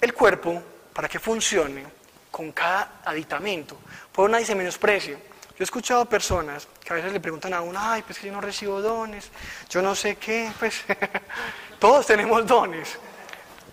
[0.00, 1.84] El cuerpo, para que funcione
[2.30, 3.78] con cada aditamento,
[4.12, 5.12] por nadie se menosprecie.
[5.14, 8.32] Yo he escuchado personas que a veces le preguntan a uno, ay, pues que yo
[8.32, 9.30] no recibo dones,
[9.70, 10.82] yo no sé qué, pues
[11.78, 12.98] todos tenemos dones.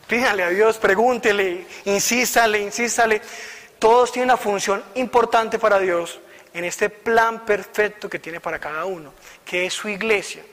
[0.08, 3.22] Pídale a Dios, pregúntele, insístale, insístale.
[3.80, 6.20] Todos tienen una función importante para Dios
[6.54, 10.44] en este plan perfecto que tiene para cada uno, que es su iglesia.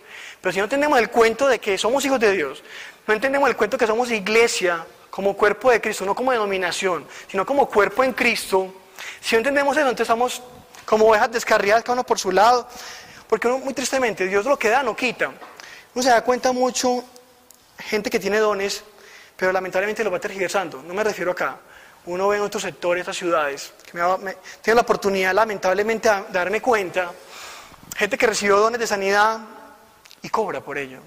[0.40, 2.62] Pero si no entendemos el cuento de que somos hijos de Dios,
[3.06, 7.06] no entendemos el cuento de que somos iglesia como cuerpo de Cristo, no como denominación,
[7.28, 8.72] sino como cuerpo en Cristo,
[9.20, 10.42] si no entendemos eso, entonces estamos
[10.84, 12.68] como ovejas descarriadas cada uno por su lado,
[13.28, 15.30] porque muy tristemente Dios lo que da no quita.
[15.94, 17.04] Uno se da cuenta mucho,
[17.78, 18.82] gente que tiene dones,
[19.36, 20.82] pero lamentablemente lo va tergiversando.
[20.82, 21.58] No me refiero acá.
[22.06, 26.62] Uno ve en otros sectores, otras ciudades, que me, tiene la oportunidad lamentablemente de darme
[26.62, 27.12] cuenta,
[27.96, 29.40] gente que recibió dones de sanidad,
[30.22, 31.00] y cobra por ello.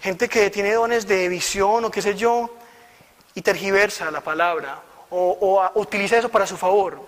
[0.00, 2.50] Gente que tiene dones de visión o qué sé yo
[3.34, 7.00] y tergiversa la palabra o, utiliza eso para su favor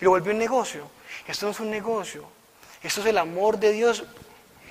[0.00, 0.88] y lo vuelve un negocio.
[1.26, 2.24] Esto no es un negocio,
[2.82, 4.04] esto es el amor de Dios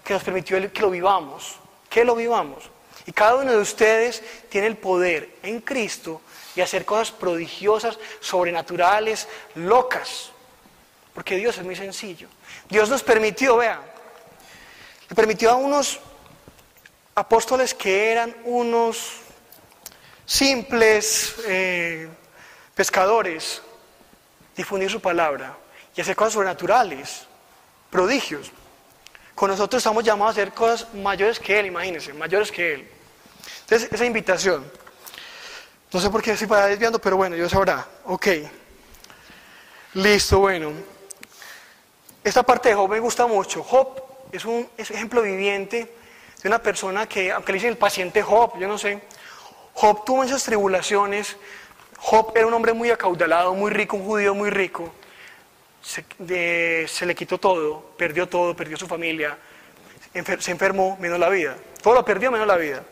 [0.03, 1.57] que nos permitió que lo vivamos,
[1.89, 2.69] que lo vivamos.
[3.05, 6.21] Y cada uno de ustedes tiene el poder en Cristo
[6.55, 10.31] de hacer cosas prodigiosas, sobrenaturales, locas.
[11.13, 12.27] Porque Dios es muy sencillo.
[12.69, 13.79] Dios nos permitió, vean,
[15.09, 15.99] le permitió a unos
[17.15, 19.11] apóstoles que eran unos
[20.25, 22.09] simples eh,
[22.75, 23.61] pescadores
[24.55, 25.55] difundir su palabra
[25.95, 27.25] y hacer cosas sobrenaturales,
[27.89, 28.51] prodigios.
[29.33, 32.91] Con nosotros estamos llamados a hacer cosas mayores que Él, imagínense, mayores que Él.
[33.61, 34.69] Entonces, esa invitación.
[35.91, 37.87] No sé por qué estoy para desviando, pero bueno, Dios sabrá.
[38.05, 38.27] Ok.
[39.93, 40.73] Listo, bueno.
[42.23, 43.63] Esta parte de Job me gusta mucho.
[43.63, 45.91] Job es un, ejemplo viviente
[46.41, 49.01] de una persona que, aunque le dicen el paciente Job, yo no sé,
[49.73, 51.37] Job tuvo esas tribulaciones,
[51.97, 54.93] Job era un hombre muy acaudalado, muy rico, un judío muy rico,
[55.81, 59.37] se, le quitó todo, perdió todo, perdió su familia,
[60.39, 62.83] se enfermó menos la vida, todo lo perdió menos la vida.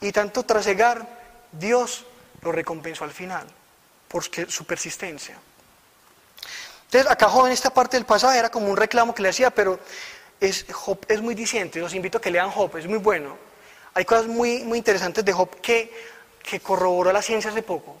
[0.00, 1.06] Y tanto trasegar,
[1.52, 2.04] Dios
[2.42, 3.46] lo recompensó al final,
[4.08, 5.36] por su persistencia.
[6.84, 9.50] Entonces, acá Job en esta parte del pasaje era como un reclamo que le hacía,
[9.50, 9.78] pero
[10.40, 13.36] es, Job es muy diciente, los invito a que lean Job, es muy bueno.
[13.94, 15.92] Hay cosas muy, muy interesantes de Job que,
[16.42, 17.96] que corroboró la ciencia hace poco.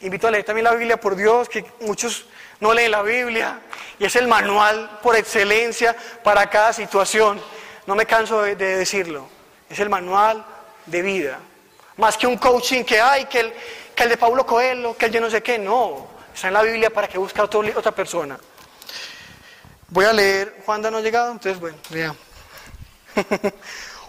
[0.00, 2.26] Invito a leer también la Biblia por Dios, que muchos
[2.60, 3.60] no leen la Biblia,
[3.98, 7.40] y es el manual por excelencia para cada situación.
[7.86, 9.28] No me canso de, decirlo,
[9.70, 10.44] es el manual
[10.84, 11.38] de vida.
[11.96, 13.52] Más que un coaching que hay, que el,
[13.94, 16.08] que el de Pablo Coelho, que el de no sé qué, no.
[16.34, 18.38] Está en la Biblia para que busque a otra persona.
[19.88, 22.14] Voy a leer, Juan no ha llegado, entonces bueno, vea.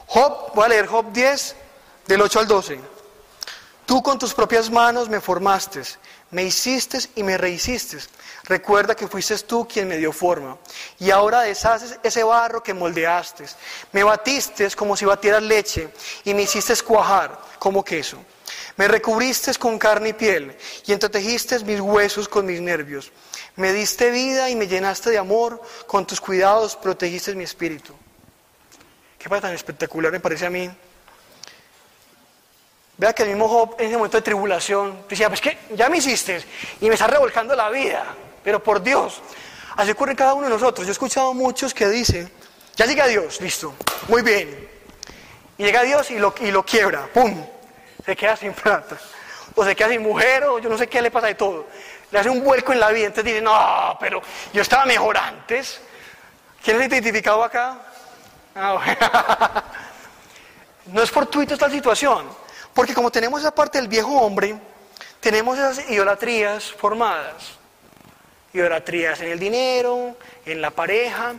[0.07, 1.55] Job, voy a leer Job 10,
[2.07, 2.79] del 8 al 12.
[3.85, 5.81] Tú con tus propias manos me formaste,
[6.31, 7.99] me hiciste y me rehiciste.
[8.43, 10.57] Recuerda que fuiste tú quien me dio forma.
[10.99, 13.45] Y ahora deshaces ese barro que moldeaste.
[13.93, 15.89] Me batiste como si batieras leche
[16.25, 18.17] y me hiciste cuajar como queso.
[18.75, 23.11] Me recubriste con carne y piel y entretejiste mis huesos con mis nervios.
[23.57, 27.91] Me diste vida y me llenaste de amor, con tus cuidados protegiste mi espíritu.
[29.17, 30.69] Qué pasa tan espectacular me parece a mí.
[32.97, 35.97] Vea que el mismo Job en ese momento de tribulación decía, pues que ya me
[35.97, 36.43] hiciste
[36.79, 38.05] y me está revolcando la vida,
[38.43, 39.21] pero por Dios.
[39.75, 40.85] Así ocurre cada uno de nosotros.
[40.85, 42.31] Yo he escuchado muchos que dicen,
[42.75, 43.73] ya llega Dios, listo,
[44.07, 44.69] muy bien.
[45.57, 47.43] Y llega Dios y lo, y lo quiebra, ¡pum!
[48.05, 48.97] Se queda sin plata.
[49.55, 51.65] O se queda sin mujer, o yo no sé qué le pasa de todo
[52.11, 54.21] le hace un vuelco en la vida, entonces dice, no, pero
[54.53, 55.81] yo estaba mejor antes.
[56.63, 57.77] ¿Quién es identificado acá?
[58.55, 59.63] Ah,
[60.87, 62.27] no es fortuito esta situación,
[62.73, 64.57] porque como tenemos esa parte del viejo hombre,
[65.19, 67.57] tenemos esas idolatrías formadas.
[68.53, 70.15] Idolatrías en el dinero,
[70.45, 71.35] en la pareja,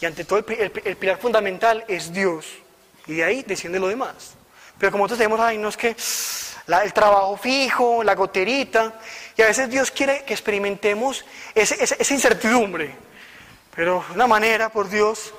[0.00, 2.46] y ante todo el, pilar fundamental es Dios.
[3.06, 4.34] Y de ahí desciende lo demás.
[4.78, 5.96] Pero como nosotros tenemos ahí, no es que
[6.82, 8.94] el trabajo fijo, la goterita,
[9.36, 12.94] y a veces Dios quiere que experimentemos esa incertidumbre.
[13.74, 15.34] Pero una manera, por Dios,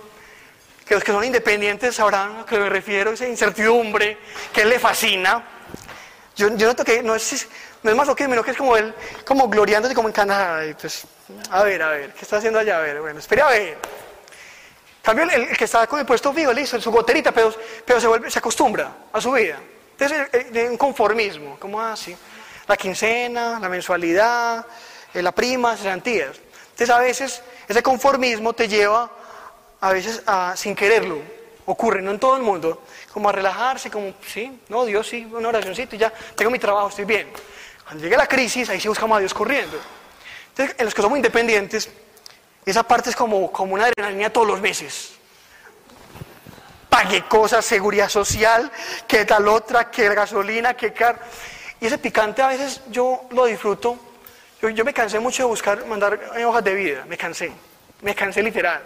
[0.86, 4.18] que los que son independientes sabrán a qué me refiero, esa incertidumbre
[4.54, 5.44] que Él le fascina.
[6.36, 7.48] Yo, yo noto que no es,
[7.82, 8.94] no es más lo que menos que es como Él,
[9.26, 10.62] como gloriándose como en Canadá.
[10.80, 11.06] pues,
[11.50, 12.78] a ver, a ver, ¿qué está haciendo allá?
[12.78, 13.78] A ver, bueno, espere a ver.
[15.02, 17.54] También el, que está con el puesto fijo, listo, su goterita, pero,
[17.86, 19.58] pero se, vuelve, se acostumbra a su vida.
[19.92, 22.14] Entonces, eh, eh, un conformismo, como así.
[22.14, 22.35] Ah,
[22.68, 24.66] la quincena, la mensualidad,
[25.14, 26.38] eh, la prima, cesantías.
[26.72, 29.10] Entonces a veces ese conformismo te lleva,
[29.82, 31.20] a veces a, sin quererlo,
[31.66, 35.50] ocurre, no en todo el mundo, como a relajarse, como, sí, no, Dios sí, una
[35.50, 37.32] oracióncita y ya, tengo mi trabajo, estoy bien.
[37.84, 39.80] Cuando llegue la crisis, ahí sí buscamos a Dios corriendo.
[40.50, 41.90] Entonces, en los que somos independientes,
[42.66, 45.12] esa parte es como, como una adrenalina todos los meses.
[46.90, 48.72] Pague cosas, seguridad social,
[49.08, 51.20] que tal otra, que gasolina, que car...
[51.86, 53.96] Y ese picante a veces yo lo disfruto.
[54.60, 57.52] Yo, me cansé mucho de buscar, mandar hojas de vida, me cansé,
[58.02, 58.82] me cansé literal.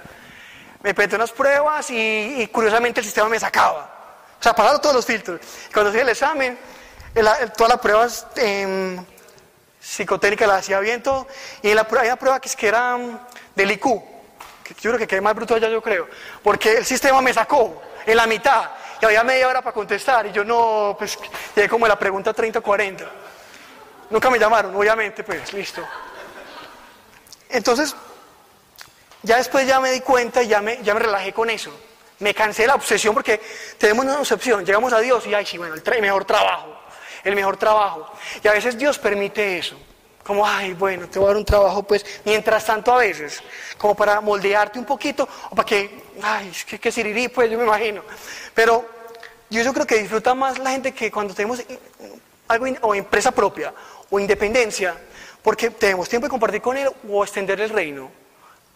[0.83, 3.89] Me peté unas pruebas y, curiosamente el sistema me sacaba.
[4.37, 5.39] O sea, pasaron todos los filtros.
[5.69, 6.59] Y cuando hacía el examen,
[7.55, 8.99] todas las pruebas eh,
[9.79, 11.25] psicotécnicas las hacía bien todo.
[11.61, 13.17] Y la, hay una prueba que es que era mm,
[13.55, 13.83] del IQ,
[14.61, 16.09] que yo creo que quedé más bruto allá, yo creo.
[16.43, 20.31] Porque el sistema me sacó en la mitad y había media hora para contestar y
[20.31, 21.17] yo no, pues
[21.55, 23.09] llegué como la pregunta 30 o 40.
[24.09, 25.81] Nunca me llamaron, obviamente, pues listo.
[27.49, 27.95] Entonces,
[29.21, 31.71] ya después ya me di cuenta y ya me, ya me relajé con eso.
[32.19, 33.41] Me cansé de la obsesión porque
[33.77, 36.77] tenemos una obsesión, llegamos a Dios y, ay, sí, bueno, el mejor trabajo,
[37.23, 38.11] el mejor trabajo.
[38.43, 39.77] Y a veces Dios permite eso.
[40.23, 43.41] Como, ay, bueno, te voy a dar un trabajo, pues, mientras tanto a veces,
[43.77, 47.57] como para moldearte un poquito, o para que, ay, es que, que sirirí, pues, yo
[47.57, 48.03] me imagino.
[48.53, 48.85] Pero
[49.49, 51.63] yo, creo que disfruta más la gente que cuando tenemos
[52.47, 53.73] algo, o empresa propia,
[54.09, 54.95] o independencia,
[55.41, 58.11] porque tenemos tiempo de compartir con él o extender el reino.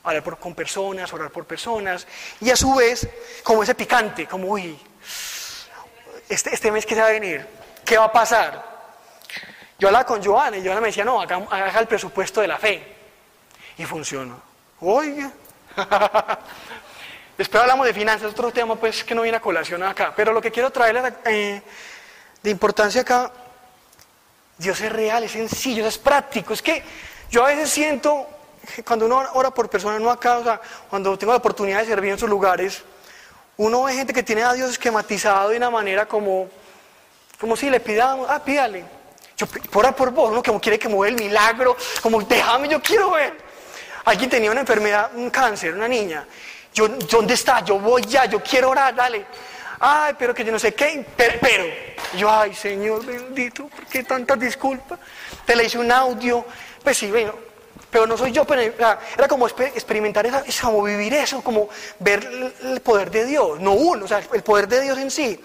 [0.03, 2.06] Hablar por, con personas, orar por personas,
[2.41, 3.08] y a su vez,
[3.43, 4.77] como ese picante, como, uy,
[6.27, 7.45] este, este mes que se va a venir,
[7.86, 8.73] ¿qué va a pasar?
[9.79, 12.82] Yo hablaba con Joana y Joana me decía, no, haga, el presupuesto de la fe.
[13.77, 14.36] Y funciona.
[14.79, 15.32] Oiga.
[17.37, 20.13] Después hablamos de finanzas, otro tema pues que no viene a colación acá.
[20.15, 21.61] Pero lo que quiero traerle eh,
[22.43, 23.31] de importancia acá,
[24.57, 26.53] Dios es real, es sencillo, es práctico.
[26.53, 26.83] Es que
[27.31, 28.27] yo a veces siento,
[28.85, 32.11] cuando uno ora por personas, no acá, o sea, cuando tengo la oportunidad de servir
[32.11, 32.83] en sus lugares,
[33.57, 36.47] uno ve gente que tiene a Dios esquematizado de una manera como,
[37.39, 38.85] como si le pidamos, ah, pídale.
[39.35, 43.09] Yo, por por vos, uno como quiere que mueva el milagro, como déjame, yo quiero
[43.09, 43.35] ver.
[44.05, 46.27] Alguien tenía una enfermedad, un cáncer, una niña.
[46.73, 47.62] Yo, ¿dónde está?
[47.62, 49.25] Yo voy ya, yo quiero orar, dale.
[49.79, 51.65] Ay, pero que yo no sé qué, pero,
[52.17, 54.99] yo, ay, Señor bendito, ¿por qué tantas disculpas?
[55.45, 56.45] Te le hice un audio,
[56.81, 57.33] pues sí, bueno,
[57.89, 61.67] pero no soy yo, pero era como experimentar esa, es como vivir eso, como
[61.99, 65.43] ver el poder de Dios, no uno, o sea, el poder de Dios en sí.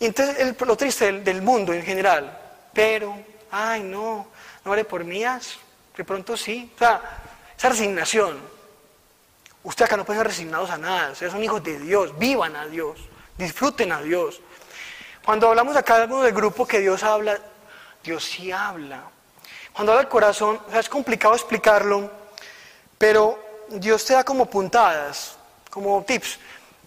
[0.00, 2.40] Y entonces lo triste del mundo en general
[2.74, 3.16] pero
[3.50, 4.26] ay, no,
[4.64, 5.56] no vale por mías,
[5.96, 6.70] de pronto sí.
[6.74, 7.00] O sea,
[7.56, 8.53] esa resignación.
[9.64, 12.66] Ustedes acá no pueden ser resignados a nada, ustedes son hijos de Dios, vivan a
[12.66, 13.00] Dios,
[13.38, 14.40] disfruten a Dios.
[15.24, 17.38] Cuando hablamos acá del grupo que Dios habla,
[18.02, 19.04] Dios sí habla.
[19.72, 22.10] Cuando habla el corazón, o sea, es complicado explicarlo,
[22.98, 25.36] pero Dios te da como puntadas,
[25.70, 26.38] como tips.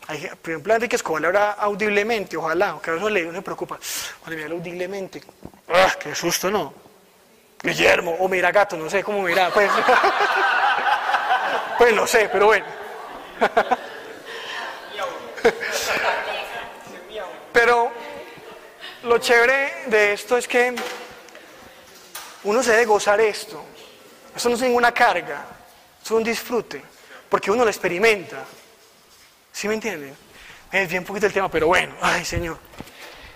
[0.06, 3.80] por ejemplo, Enrique Escobar habla audiblemente, ojalá, que a veces le, no se preocupa.
[4.22, 5.24] Cuando me audiblemente,
[5.74, 6.74] ¡ah, qué susto, no!
[7.60, 9.72] Guillermo, o mira gato, no sé cómo mira, pues.
[11.78, 12.66] pues lo sé, pero bueno.
[17.54, 17.92] pero
[19.04, 20.76] lo chévere de esto es que
[22.44, 23.64] uno se debe gozar esto.
[24.36, 25.46] Esto no es ninguna carga,
[26.04, 26.82] es un disfrute,
[27.30, 28.44] porque uno lo experimenta.
[29.52, 30.16] ¿Sí me entienden?
[30.72, 32.58] Es bien poquito el tema, pero bueno, ay Señor.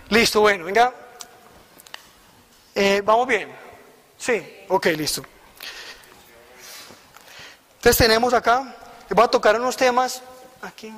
[0.09, 0.93] Listo, bueno, venga.
[2.75, 3.49] Eh, ¿Vamos bien?
[4.17, 5.23] Sí, ok, listo.
[7.81, 8.75] Entonces tenemos acá,
[9.09, 10.21] voy a tocar unos temas
[10.61, 10.93] aquí.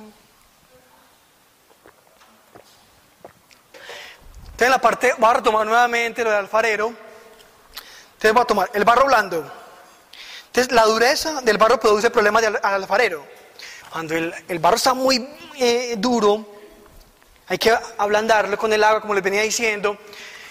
[4.44, 6.88] Entonces la parte, voy a retomar nuevamente lo del alfarero.
[6.88, 9.50] Entonces voy a tomar el barro blando.
[10.48, 13.24] Entonces la dureza del barro produce problemas al, alfarero.
[13.90, 16.46] Cuando el, barro está muy eh, duro,
[17.48, 19.96] hay que ablandarlo con el agua, como les venía diciendo.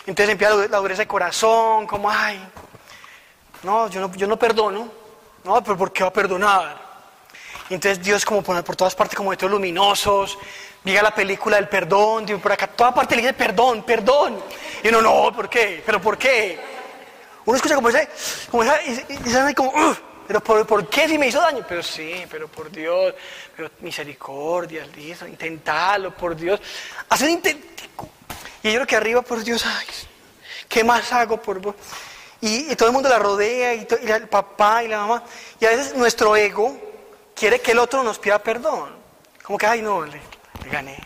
[0.08, 2.44] Entonces empieza la dureza de corazón, como, ay,
[3.62, 5.03] no, yo no, yo no perdono.
[5.44, 6.94] No, pero ¿por qué va a perdonar?
[7.70, 10.38] entonces Dios como pone por todas partes como de todos luminosos,
[10.84, 14.40] llega la película del perdón, por acá, toda parte le dice perdón, perdón.
[14.84, 15.82] Y uno, no, ¿por qué?
[15.86, 16.60] ¿Pero por qué?
[17.46, 18.08] Uno escucha como ese,
[18.50, 19.06] como esa, y,
[19.50, 19.74] y, como,
[20.28, 21.66] pero por, por, qué si me hizo daño?
[21.68, 23.14] Pero sí, pero por Dios,
[23.56, 26.62] pero misericordia, listo, intentalo, por Dios.
[27.10, 28.10] Haz un intentico.
[28.62, 29.88] Y yo creo que arriba, por Dios, ay,
[30.70, 31.76] ¿qué más hago por vos?
[32.46, 35.24] Y, todo el mundo la rodea, y, y, el papá y la mamá.
[35.62, 36.78] Y a veces nuestro ego
[37.34, 38.94] quiere que el otro nos pida perdón.
[39.42, 40.20] Como que, ay, no, le,
[40.70, 40.98] gané.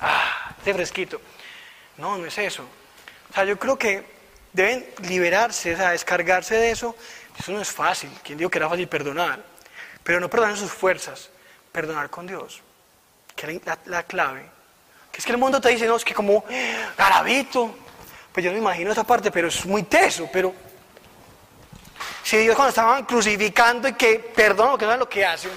[0.00, 1.20] Ah, de fresquito.
[1.98, 2.62] No, no es eso.
[2.62, 4.02] O sea, yo creo que
[4.54, 6.96] deben liberarse, o sea, descargarse de eso.
[7.38, 8.10] Eso no es fácil.
[8.24, 9.44] ¿Quién dijo que era fácil perdonar?
[10.02, 11.28] Pero no perdonar sus fuerzas,
[11.70, 12.62] perdonar con Dios.
[13.34, 14.48] Que es la, clave.
[15.12, 16.46] Que es que el mundo te dice, no, es que como
[16.96, 17.76] garabito.
[18.36, 20.28] Pues yo no me imagino esa parte, pero es muy teso.
[20.30, 20.52] Pero
[22.22, 25.50] si Dios cuando estaban crucificando y que perdona que no es lo que hacen,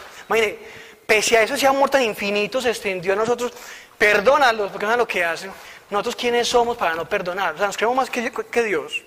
[1.06, 3.52] pese a eso ese amor tan infinito se extendió a nosotros,
[3.98, 5.52] perdónalos porque no es lo que hacen.
[5.90, 9.04] Nosotros quiénes somos para no perdonar, o sea, nos creemos más que, que Dios.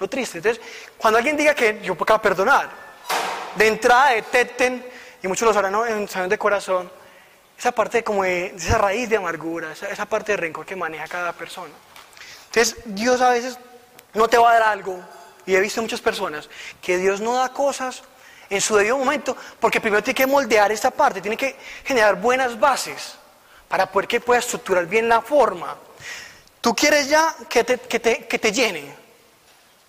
[0.00, 0.38] Lo triste.
[0.38, 0.60] Entonces,
[0.96, 2.68] cuando alguien diga que yo puedo perdonar,
[3.54, 4.84] de entrada detecten,
[5.22, 6.90] y muchos lo sabrán en saben de corazón,
[7.56, 11.06] esa parte como de, esa raíz de amargura, esa, esa parte de rencor que maneja
[11.06, 11.72] cada persona.
[12.48, 13.58] Entonces, Dios a veces
[14.14, 15.00] no te va a dar algo
[15.46, 16.48] y he visto muchas personas
[16.82, 18.02] que Dios no da cosas
[18.50, 22.58] en su debido momento, porque primero tiene que moldear esta parte, tiene que generar buenas
[22.58, 23.14] bases
[23.68, 25.76] para poder que pueda estructurar bien la forma.
[26.60, 28.94] Tú quieres ya que te, que te, que te llene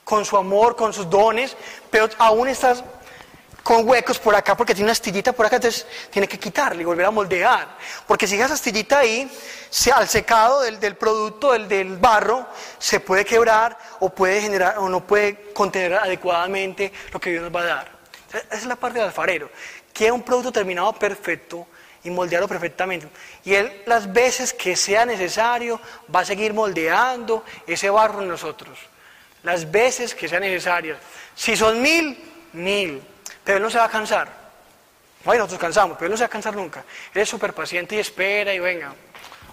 [0.03, 1.55] con su amor, con sus dones,
[1.89, 2.83] pero aún estás
[3.63, 6.85] con huecos por acá porque tiene una astillita por acá, entonces tiene que quitarle y
[6.85, 7.77] volver a moldear.
[8.07, 9.29] Porque si esa astillita ahí,
[9.93, 14.89] al secado del, del producto, del, del, barro, se puede quebrar o puede generar o
[14.89, 17.99] no puede contener adecuadamente lo que Dios nos va a dar.
[18.29, 19.49] Esa es la parte del alfarero.
[19.93, 21.67] Quiere un producto terminado perfecto
[22.03, 23.07] y moldearlo perfectamente.
[23.43, 25.79] Y él las veces que sea necesario
[26.13, 28.77] va a seguir moldeando ese barro en nosotros.
[29.43, 30.97] Las veces que sean necesarias.
[31.35, 32.17] Si son mil,
[32.53, 33.01] mil.
[33.49, 34.27] Pero Él no se va a cansar.
[35.25, 36.83] Bueno, nosotros cansamos, pero Él no se va a cansar nunca.
[37.11, 38.93] Él es súper paciente y espera y venga.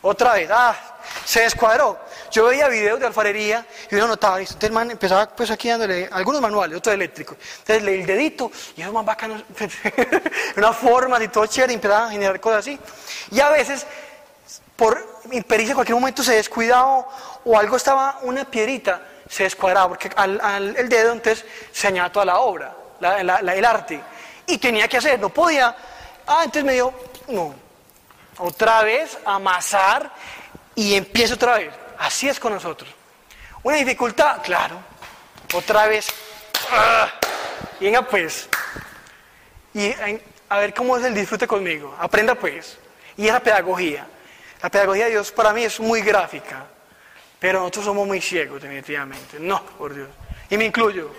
[0.02, 0.76] Otra vez, ah,
[1.24, 1.98] se descuadró.
[2.30, 6.10] Yo veía videos de alfarería y uno notaba, entonces el man empezaba pues aquí dándole
[6.12, 7.38] algunos manuales, otros eléctricos.
[7.60, 9.42] Entonces el dedito y eso más bacano,
[10.58, 12.78] una forma y todo chévere, y empezaba a generar cosas así.
[13.30, 13.86] Y a veces,
[14.76, 17.08] por impericia, en cualquier momento se descuidaba
[17.46, 22.26] o algo estaba, una piedrita, se descuadraba, porque al, el dedo entonces se añade toda
[22.26, 24.00] la obra el arte.
[24.46, 25.74] Y tenía que hacer, no podía.
[26.26, 26.92] Ah, entonces me dio,
[27.28, 27.54] no.
[28.38, 30.10] Otra vez, amasar
[30.74, 31.72] y empiezo otra vez.
[31.98, 32.90] Así es con nosotros.
[33.62, 34.76] Una dificultad, claro.
[35.54, 36.08] Otra vez.
[36.70, 37.10] Ah,
[37.80, 38.48] venga pues.
[39.74, 39.92] Y
[40.48, 41.96] a ver cómo es el disfrute conmigo.
[41.98, 42.78] Aprenda pues.
[43.16, 44.06] Y esa pedagogía.
[44.62, 46.66] La pedagogía de Dios para mí es muy gráfica.
[47.38, 49.38] Pero nosotros somos muy ciegos, definitivamente.
[49.38, 50.08] No, por Dios.
[50.50, 51.10] Y me incluyo.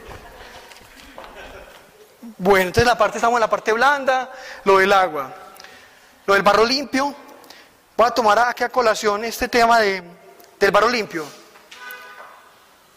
[2.35, 4.29] Bueno, entonces la parte, estamos en la parte blanda,
[4.65, 5.33] lo del agua,
[6.25, 7.15] lo del barro limpio.
[7.95, 10.03] Voy a tomar aquí a colación este tema de,
[10.59, 11.25] del barro limpio.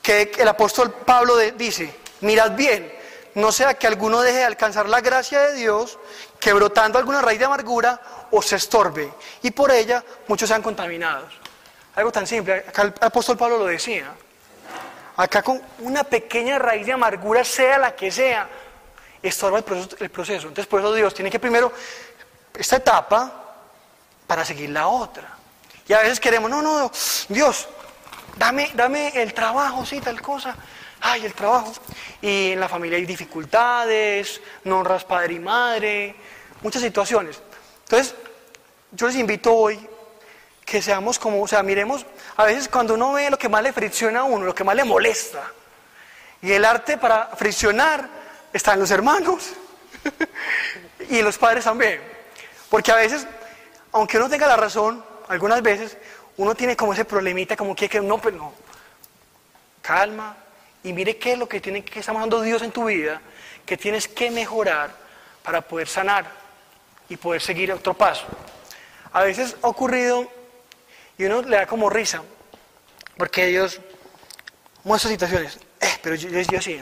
[0.02, 2.92] que el apóstol Pablo dice, mirad bien,
[3.34, 5.98] no sea que alguno deje de alcanzar la gracia de Dios,
[6.40, 8.00] que brotando alguna raíz de amargura
[8.32, 9.12] os estorbe,
[9.42, 11.32] y por ella muchos sean contaminados.
[11.94, 14.12] Algo tan simple, acá el apóstol Pablo lo decía.
[15.16, 18.48] Acá con una pequeña raíz de amargura, sea la que sea,
[19.22, 20.48] estorba el proceso, el proceso.
[20.48, 21.72] Entonces por eso Dios tiene que primero
[22.54, 23.54] esta etapa
[24.26, 25.36] para seguir la otra.
[25.86, 26.90] Y a veces queremos, no, no,
[27.28, 27.68] Dios,
[28.36, 30.56] dame, dame el trabajo, sí, tal cosa.
[31.00, 31.72] Ay, el trabajo.
[32.20, 36.14] Y en la familia hay dificultades, no honras padre y madre,
[36.62, 37.42] muchas situaciones.
[37.84, 38.14] Entonces,
[38.92, 39.80] yo les invito hoy
[40.64, 42.06] que seamos como, o sea, miremos,
[42.36, 44.76] a veces cuando uno ve lo que más le fricciona a uno, lo que más
[44.76, 45.50] le molesta,
[46.42, 48.19] y el arte para friccionar
[48.52, 49.50] está en los hermanos
[51.10, 52.00] y los padres también.
[52.68, 53.26] Porque a veces,
[53.92, 55.96] aunque uno tenga la razón, algunas veces
[56.36, 58.52] uno tiene como ese problemita, como que, no, pero no.
[59.82, 60.36] Calma
[60.82, 63.20] y mire qué es lo que tiene que estar dando Dios en tu vida,
[63.66, 64.90] que tienes que mejorar
[65.42, 66.30] para poder sanar
[67.08, 68.24] y poder seguir otro paso.
[69.12, 70.30] A veces ha ocurrido
[71.18, 72.22] y uno le da como risa,
[73.16, 73.80] porque Dios
[74.84, 75.58] muestra situaciones.
[75.80, 76.80] Eh, pero yo, yo sí,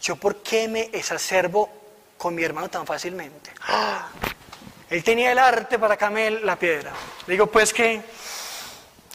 [0.00, 1.68] yo por qué me exacerbo
[2.16, 3.50] con mi hermano tan fácilmente.
[3.62, 4.08] ¡Ah!
[4.90, 6.92] Él tenía el arte para camel la piedra.
[7.26, 8.02] digo, pues que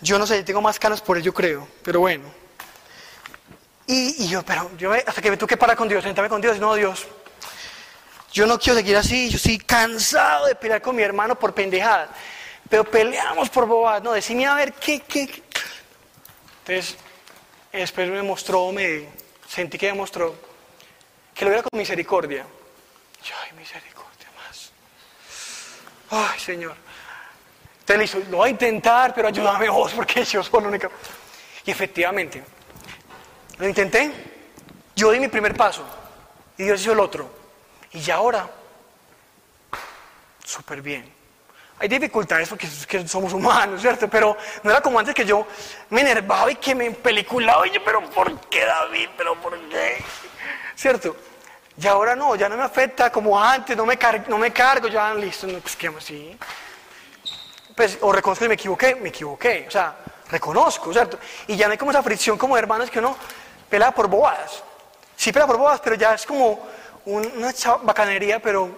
[0.01, 2.23] yo no sé, tengo más canas por ello, creo, pero bueno.
[3.87, 6.59] Y, yo, pero yo hasta que me tuve que parar con Dios, sentarme con Dios,
[6.59, 7.05] no, Dios,
[8.31, 12.09] yo no quiero seguir así, yo estoy cansado de pelear con mi hermano por pendejadas,
[12.69, 15.43] pero peleamos por bobadas, no, decime a ver qué, qué.
[16.61, 16.97] Entonces,
[17.71, 19.09] después me mostró, me
[19.47, 20.35] sentí que me mostró
[21.35, 22.45] que lo viera con misericordia.
[23.43, 24.05] Ay, misericordia.
[26.11, 26.75] Ay, Señor.
[27.79, 30.89] Entonces le hizo, lo voy a intentar, pero ayúdame vos, porque yo soy la única.
[31.65, 32.43] Y efectivamente,
[33.57, 34.11] lo intenté,
[34.95, 35.85] yo di mi primer paso,
[36.57, 37.29] y Dios hizo el otro.
[37.91, 38.49] Y ya ahora,
[40.43, 41.13] súper bien.
[41.77, 42.67] Hay dificultades porque
[43.07, 44.09] somos humanos, ¿cierto?
[44.09, 45.45] Pero no era como antes que yo
[45.89, 49.09] me enervaba y que me peliculaba y yo, pero ¿por qué David?
[49.17, 50.03] ¿Pero por qué?
[50.75, 51.15] ¿Cierto?
[51.77, 53.97] Y ahora no, ya no me afecta como antes, no me,
[54.27, 56.37] no me cargo, ya listo, no, pues qué así.
[57.75, 59.95] Pues, o reconozco que me equivoqué, me equivoqué, o sea,
[60.29, 61.19] reconozco, ¿cierto?
[61.47, 63.17] Y ya no hay como esa fricción como hermanos que uno
[63.69, 64.63] pela por bobadas.
[65.17, 66.65] Sí pela por bobadas, pero ya es como
[67.05, 67.53] una
[67.83, 68.69] bacanería, pero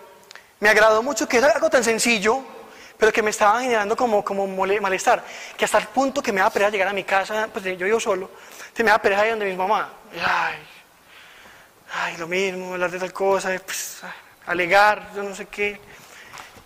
[0.59, 2.43] me agradó mucho que es algo tan sencillo,
[2.97, 5.23] pero que me estaba generando como, como malestar,
[5.55, 7.99] que hasta el punto que me da pereza llegar a mi casa, pues yo vivo
[7.99, 8.31] solo,
[8.73, 9.89] te me da pereza ir donde mi mamá.
[10.13, 10.57] ay,
[11.93, 14.01] ay, lo mismo, hablar de tal cosa, pues,
[14.45, 15.79] alegar, yo no sé qué.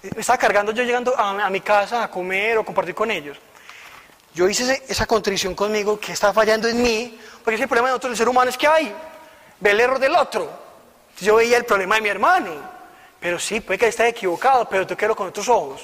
[0.01, 3.37] Me estaba cargando yo llegando a, mi casa a comer o compartir con ellos.
[4.33, 7.91] Yo hice esa contrición conmigo que está fallando en mí, porque es el problema de
[7.91, 8.93] nosotros, el ser humano, es que hay,
[9.59, 10.49] ve el error del otro.
[11.19, 12.55] Yo veía el problema de mi hermano,
[13.19, 15.81] pero sí, puede que esté equivocado, pero tú quiero con otros ojos.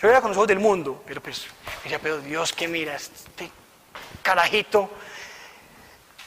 [0.00, 1.46] Yo veía con los ojos del mundo, pero pues,
[1.84, 2.96] decía, pero Dios, ¿qué mira?
[2.96, 3.50] Este
[4.22, 4.90] carajito.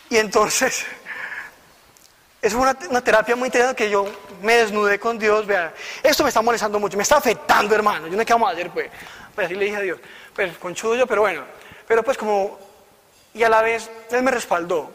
[0.09, 0.85] Y entonces
[2.45, 4.05] es una, terapia muy interesante que yo
[4.43, 5.73] me desnudé con Dios, vea,
[6.03, 8.69] esto me está molestando mucho, me está afectando, hermano, yo no qué vamos a hacer,
[8.69, 8.91] pues.
[9.33, 9.99] Pues así le dije a Dios,
[10.35, 11.43] pues conchudo yo, pero bueno,
[11.87, 12.59] pero pues como,
[13.33, 14.91] y a la vez Él me respaldó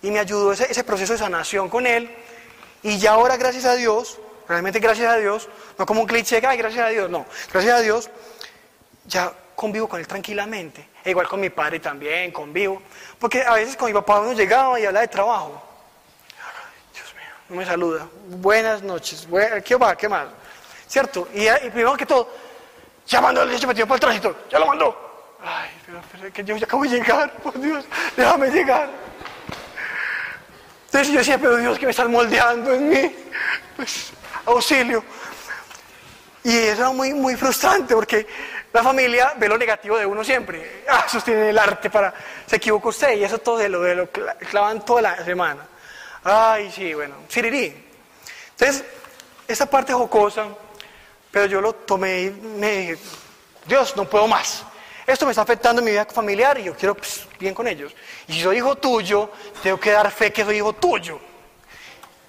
[0.00, 2.10] y me ayudó ese, ese proceso de sanación con Él,
[2.82, 6.56] y ya ahora, gracias a Dios, realmente gracias a Dios, no como un cliché, ay,
[6.56, 8.10] gracias a Dios, no, gracias a Dios,
[9.04, 12.80] ya convivo con Él tranquilamente, e igual con mi padre también, convivo,
[13.18, 15.73] porque a veces con mi papá uno llegaba y hablaba de trabajo,
[17.48, 18.06] no me saluda.
[18.28, 19.28] Buenas noches.
[19.64, 19.96] ¿Qué va?
[19.96, 20.26] ¿Qué más?
[20.86, 21.28] ¿Cierto?
[21.34, 22.30] Y, primero que todo,
[23.06, 24.36] ya mandó el metido para el tránsito.
[24.50, 25.36] Ya lo mandó.
[25.42, 27.32] Ay, pero, que yo ya acabo de llegar.
[27.42, 27.84] Por Dios,
[28.16, 28.88] déjame llegar.
[30.86, 33.16] Entonces yo decía, pero Dios, que me estás moldeando en mí.
[33.76, 34.12] Pues,
[34.46, 35.04] auxilio.
[36.44, 38.26] Y eso era muy, muy frustrante porque
[38.72, 40.84] la familia ve lo negativo de uno siempre.
[40.88, 42.14] Ah, sostiene el arte para.
[42.46, 45.66] Se equivocó usted y eso todo de lo, de lo clavan toda la semana.
[46.24, 47.74] Ay, sí, bueno, sirirí.
[48.52, 48.84] Entonces,
[49.46, 50.46] esa parte jocosa,
[51.30, 52.98] pero yo lo tomé y me dije,
[53.66, 54.64] Dios, no puedo más.
[55.06, 57.94] Esto me está afectando en mi vida familiar y yo quiero pues, bien con ellos.
[58.26, 59.30] Y si soy hijo tuyo,
[59.62, 61.20] tengo que dar fe que soy hijo tuyo.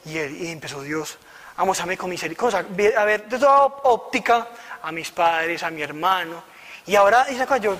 [0.03, 1.17] Y, y empezó Dios
[1.55, 2.65] a mostrarme con misericordia,
[2.97, 4.49] a ver, de toda óptica,
[4.81, 6.43] a mis padres, a mi hermano.
[6.87, 7.77] Y ahora dice yo,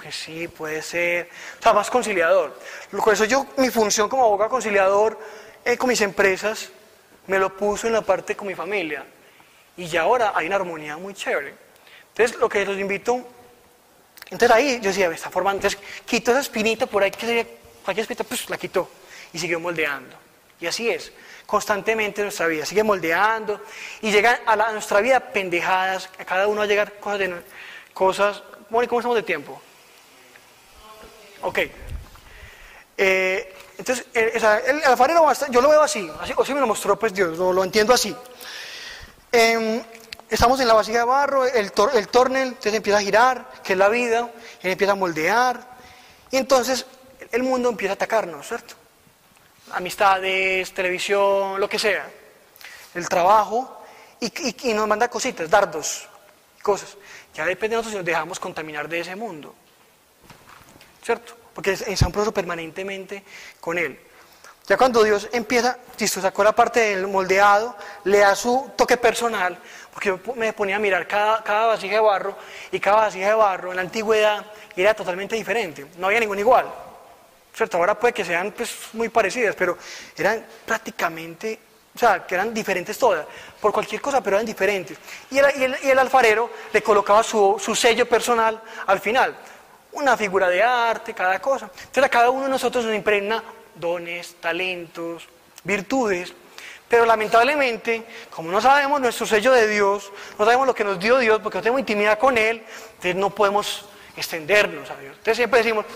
[0.00, 1.28] pues sí, puede ser.
[1.58, 2.58] O sea, más conciliador.
[2.90, 5.18] Por eso yo, mi función como abogado conciliador,
[5.64, 6.70] eh, con mis empresas,
[7.26, 9.04] me lo puso en la parte con mi familia.
[9.76, 11.54] Y ya ahora hay una armonía muy chévere.
[12.08, 13.26] Entonces, lo que los invito,
[14.30, 17.46] entonces ahí yo decía, está formando, entonces quito esa espinita por ahí, que sería
[17.84, 18.88] cualquier espinita, pues la quito.
[19.32, 20.16] y sigue moldeando.
[20.60, 21.12] Y así es,
[21.46, 23.60] constantemente nuestra vida, sigue moldeando
[24.02, 27.34] y llegan a, nuestra vida pendejadas, a cada uno va a llegar cosas, de,
[27.94, 29.60] cosas ¿cómo estamos de tiempo?
[31.42, 31.58] Ok.
[33.80, 37.38] Eh, entonces, el, alfarero, yo lo veo así, así, o me lo mostró pues Dios,
[37.38, 38.14] lo, entiendo así.
[39.32, 39.82] Em,
[40.28, 43.78] estamos en la vasija de barro, el, el tornel, entonces empieza a girar, que es
[43.78, 44.30] la vida,
[44.62, 45.60] él empieza a moldear,
[46.30, 46.84] y entonces
[47.32, 48.74] el mundo empieza a atacarnos, ¿cierto?
[49.72, 52.06] Amistades, televisión, lo que sea,
[52.94, 53.82] el trabajo,
[54.20, 56.06] y, y nos manda cositas, dardos,
[56.60, 56.96] cosas.
[57.34, 59.54] Ya depende de nosotros si nos dejamos contaminar de ese mundo,
[61.02, 61.39] ¿cierto?
[61.54, 63.24] Porque está un proceso permanentemente
[63.60, 63.98] con Él.
[64.70, 67.74] Ya cuando Dios empieza, listo, sacó la parte del moldeado,
[68.04, 69.58] le da su toque personal,
[69.92, 72.36] porque yo me ponía a mirar cada, cada vasija de barro,
[72.70, 74.46] y cada vasija de barro en la antigüedad
[74.76, 76.66] era totalmente diferente, no había ningún igual.
[77.52, 77.78] ¿Cierto?
[77.78, 79.76] Ahora puede que sean pues, muy parecidas, pero
[80.16, 81.58] eran prácticamente,
[81.92, 83.26] o sea, que eran diferentes todas,
[83.60, 84.96] por cualquier cosa, pero eran diferentes.
[85.32, 89.36] Y el, y el, alfarero le colocaba su, su sello personal al final
[89.92, 91.70] una figura de arte, cada cosa.
[91.72, 93.42] Entonces a cada uno de nosotros nos impregna
[93.74, 95.28] dones, talentos,
[95.64, 96.32] virtudes,
[96.88, 101.18] pero lamentablemente, como no sabemos nuestro sello de Dios, no sabemos lo que nos dio
[101.18, 103.84] Dios, porque no tenemos intimidad con Él, entonces no podemos
[104.16, 105.12] extendernos a Dios.
[105.12, 105.86] Entonces siempre decimos,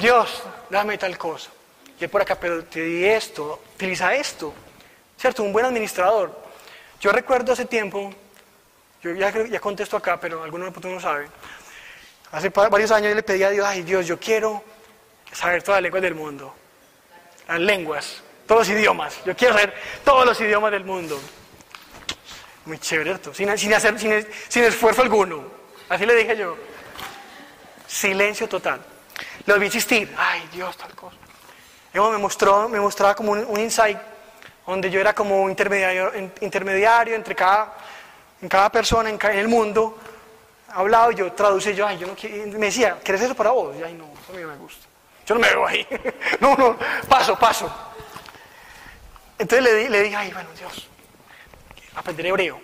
[0.00, 1.50] Dios, dame tal cosa.
[1.98, 4.52] Y por acá, pero te di esto, utiliza esto.
[5.16, 5.42] ¿Cierto?
[5.42, 6.38] Un buen administrador.
[7.00, 8.12] Yo recuerdo hace tiempo,
[9.02, 11.28] yo ya, ya contesto acá, pero algunos no saben.
[12.34, 14.60] Hace varios años yo le pedí a Dios, ay Dios, yo quiero
[15.30, 16.52] saber todas las lenguas del mundo.
[17.46, 19.24] Las lenguas, todos los idiomas.
[19.24, 19.72] Yo quiero saber
[20.04, 21.20] todos los idiomas del mundo.
[22.64, 24.00] Muy chévere esto, sin, hacer,
[24.48, 25.44] sin, esfuerzo alguno.
[25.88, 26.56] Así le dije yo.
[27.86, 28.84] Silencio total.
[29.46, 31.16] Le vi insistir, ay Dios, tal cosa.
[31.92, 33.98] Luego me mostró, me mostraba como un, insight
[34.66, 36.10] donde yo era como intermediario,
[36.40, 37.76] intermediario entre cada,
[38.42, 39.96] en cada persona en el mundo
[40.74, 43.76] hablado y yo traducí, yo, ay, yo no quiero, me decía, ¿quieres eso para vos?
[43.78, 44.86] Y ay, no, a mí no me gusta.
[45.26, 45.86] Yo no me veo ahí.
[46.40, 46.76] no, no,
[47.08, 47.72] paso, paso.
[49.38, 50.88] Entonces le, le dije, ay, bueno, Dios,
[51.94, 52.60] aprender hebreo,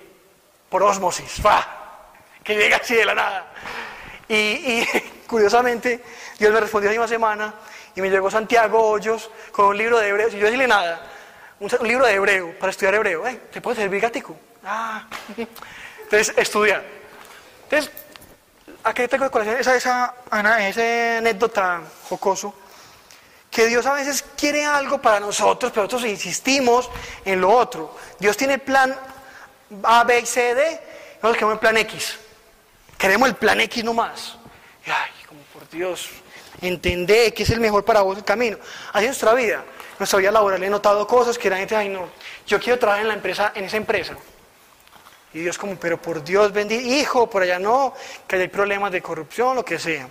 [0.68, 2.10] por osmosis, va,
[2.42, 3.52] que llega así de la nada.
[4.28, 4.88] Y, y
[5.26, 6.02] curiosamente,
[6.38, 7.54] Dios me respondió la misma semana
[7.94, 11.00] y me llegó Santiago Hoyos con un libro de hebreo, sin yo decirle nada,
[11.58, 13.24] un, libro de hebreo, para estudiar hebreo.
[13.52, 14.36] ¿Te puede servir gatico?
[14.64, 15.06] Ah,
[15.36, 16.99] entonces estudiar.
[17.70, 17.92] Entonces,
[18.82, 20.14] aquí tengo de corazón esa, esa,
[20.58, 22.52] esa anécdota jocoso,
[23.48, 26.90] que Dios a veces quiere algo para nosotros, pero nosotros insistimos
[27.24, 27.96] en lo otro.
[28.18, 28.96] Dios tiene plan
[29.84, 30.80] A, B, C, D,
[31.22, 32.18] nosotros queremos el plan X.
[32.98, 34.36] Queremos el plan X nomás.
[34.84, 36.08] Y, ay, como por Dios,
[36.60, 38.58] entendé que es el mejor para vos el camino.
[38.92, 39.64] Así es nuestra vida.
[39.96, 42.08] Nuestra vida laboral he notado cosas que la gente, ay no,
[42.48, 44.16] yo quiero trabajar en la empresa, en esa empresa.
[45.32, 47.94] Y Dios como, pero por Dios bendito, hijo, por allá no,
[48.26, 50.08] que hay problemas de corrupción, lo que sea.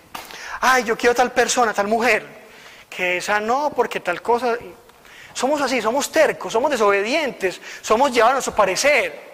[0.62, 2.26] Ay, yo quiero tal persona, tal mujer,
[2.90, 4.58] que esa no, porque tal cosa.
[5.34, 9.30] Somos así, somos tercos, somos desobedientes, somos llevados a nuestro parecer.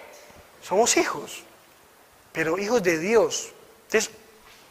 [0.62, 1.44] Somos hijos,
[2.32, 3.52] pero hijos de Dios.
[3.86, 4.10] Entonces,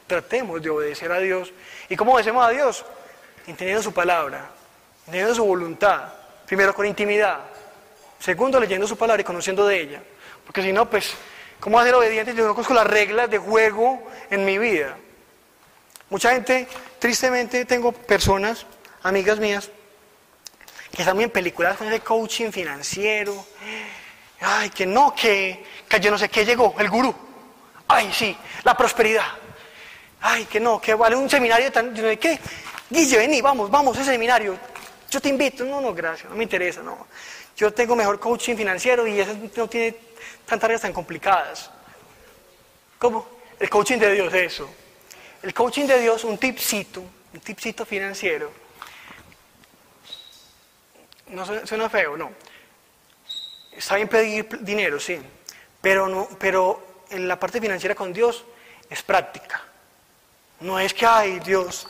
[0.08, 1.52] tratemos de obedecer a Dios.
[1.88, 2.84] ¿Y cómo obedecemos a Dios?
[3.46, 4.50] Entendiendo su palabra,
[5.06, 6.12] entendiendo su voluntad.
[6.46, 7.40] Primero con intimidad.
[8.18, 10.02] Segundo, leyendo su palabra y conociendo de ella.
[10.44, 11.14] Porque si no, pues,
[11.60, 14.96] ¿cómo hacer obediente yo no conozco las reglas de juego en mi vida?
[16.10, 16.68] Mucha gente,
[16.98, 18.66] tristemente, tengo personas,
[19.02, 19.70] amigas mías,
[20.92, 23.44] que están muy en películas con ese coaching financiero.
[24.40, 27.14] Ay, que no, que, que yo no sé qué llegó, el gurú.
[27.88, 29.26] Ay, sí, la prosperidad.
[30.20, 31.94] Ay, que no, que vale un seminario tan.
[31.94, 32.38] ¿Qué?
[32.88, 34.56] Guille, vení, vamos, vamos, ese seminario.
[35.10, 35.64] Yo te invito.
[35.64, 37.06] No, no, gracias, no me interesa, no.
[37.56, 39.96] Yo tengo mejor coaching financiero y eso no tiene
[40.46, 41.70] tantas reglas tan complicadas.
[42.98, 43.28] ¿Cómo?
[43.58, 44.70] El coaching de Dios, eso.
[45.42, 48.50] El coaching de Dios, un tipcito, un tipcito financiero.
[51.28, 52.32] No suena feo, no.
[53.72, 55.20] Está bien pedir dinero, sí.
[55.80, 58.44] Pero, no, pero en la parte financiera con Dios
[58.88, 59.62] es práctica.
[60.60, 61.86] No es que, ay, Dios,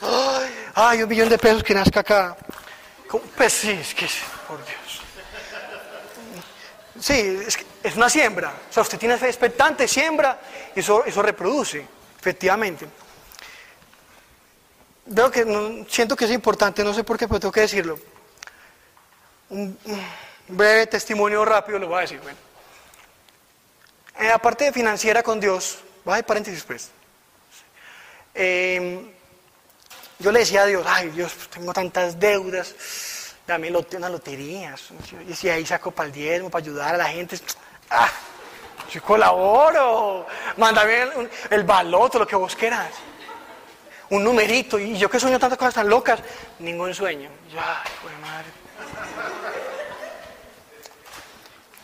[0.74, 2.36] ay, un millón de pesos que nazca acá.
[3.36, 4.09] Pues sí, es que,
[4.48, 5.03] por Dios.
[7.05, 8.55] Sí, es, es, una siembra.
[8.70, 10.40] O sea, usted tiene fe expectante, siembra,
[10.74, 11.86] y eso, eso reproduce,
[12.18, 12.88] efectivamente.
[15.05, 17.98] Veo que siento que es importante, no sé por qué, pero tengo que decirlo.
[19.50, 19.78] Un,
[20.48, 22.20] breve testimonio rápido lo voy a decir.
[22.20, 22.38] Bueno.
[24.18, 26.90] En la parte financiera con Dios, voy a paréntesis pues.
[28.34, 29.12] Eh,
[30.20, 32.74] yo le decía a Dios, ay Dios, tengo tantas deudas,
[33.47, 34.74] dame una lotería.
[35.28, 37.38] Y si ahí saco para el diezmo, para ayudar a la gente.
[37.90, 38.11] ¡Ah!
[38.90, 40.26] Yo colaboro.
[40.57, 42.90] Mándame el, el baloto, lo que vos quieras.
[44.11, 44.78] Un numerito.
[44.78, 46.20] Y yo que sueño tantas cosas tan locas,
[46.59, 47.30] ningún sueño.
[47.53, 48.47] Yo, ay, madre.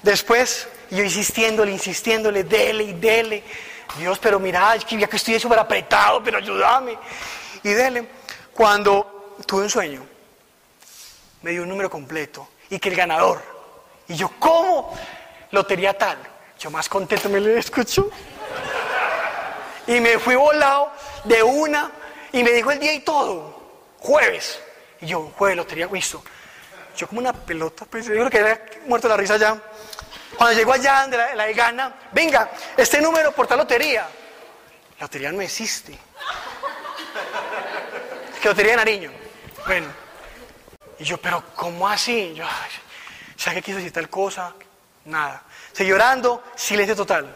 [0.02, 3.44] Después, yo insistiéndole, insistiéndole, dele y dele.
[3.98, 6.96] Dios, pero mira, ya que estoy súper apretado, pero ayúdame.
[7.62, 8.08] Y dele.
[8.54, 10.06] Cuando tuve un sueño,
[11.42, 13.42] me dio un número completo y que el ganador.
[14.08, 14.96] Y yo, ¿cómo?
[15.50, 16.18] Lotería tal.
[16.58, 18.10] Yo más contento me le escucho.
[19.86, 20.92] Y me fui volado
[21.24, 21.90] de una
[22.32, 23.60] y me dijo el día y todo.
[23.98, 24.60] Jueves.
[25.00, 26.22] Y yo, jueves, lotería, visto.
[26.96, 29.56] Yo como una pelota, pues yo creo que había muerto la risa ya.
[30.36, 34.06] Cuando llegó allá de la, de gana, venga, este número por tal lotería.
[34.98, 35.98] La lotería no existe.
[38.40, 39.10] que lotería de Nariño.
[39.66, 40.09] Bueno.
[41.00, 42.34] Y yo, pero ¿cómo así?
[42.34, 42.44] Yo,
[43.34, 44.52] ¿sabes qué quiso decir tal cosa?
[45.06, 45.42] Nada.
[45.72, 47.34] Seguí llorando, silencio total.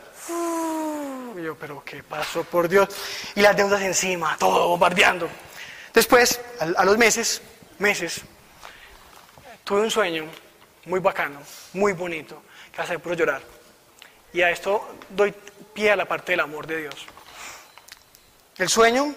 [1.35, 2.89] Y yo, pero ¿qué pasó por Dios?
[3.35, 5.31] Y las deudas encima, todo bombardeando.
[5.95, 7.41] Después, a, los meses,
[7.79, 8.21] meses,
[9.65, 10.27] tuve un sueño
[10.85, 11.41] muy bacano,
[11.73, 13.41] muy bonito, que hace puro llorar.
[14.35, 15.35] Y a esto doy
[15.73, 17.07] pie a la parte del amor de Dios.
[18.59, 19.15] El sueño,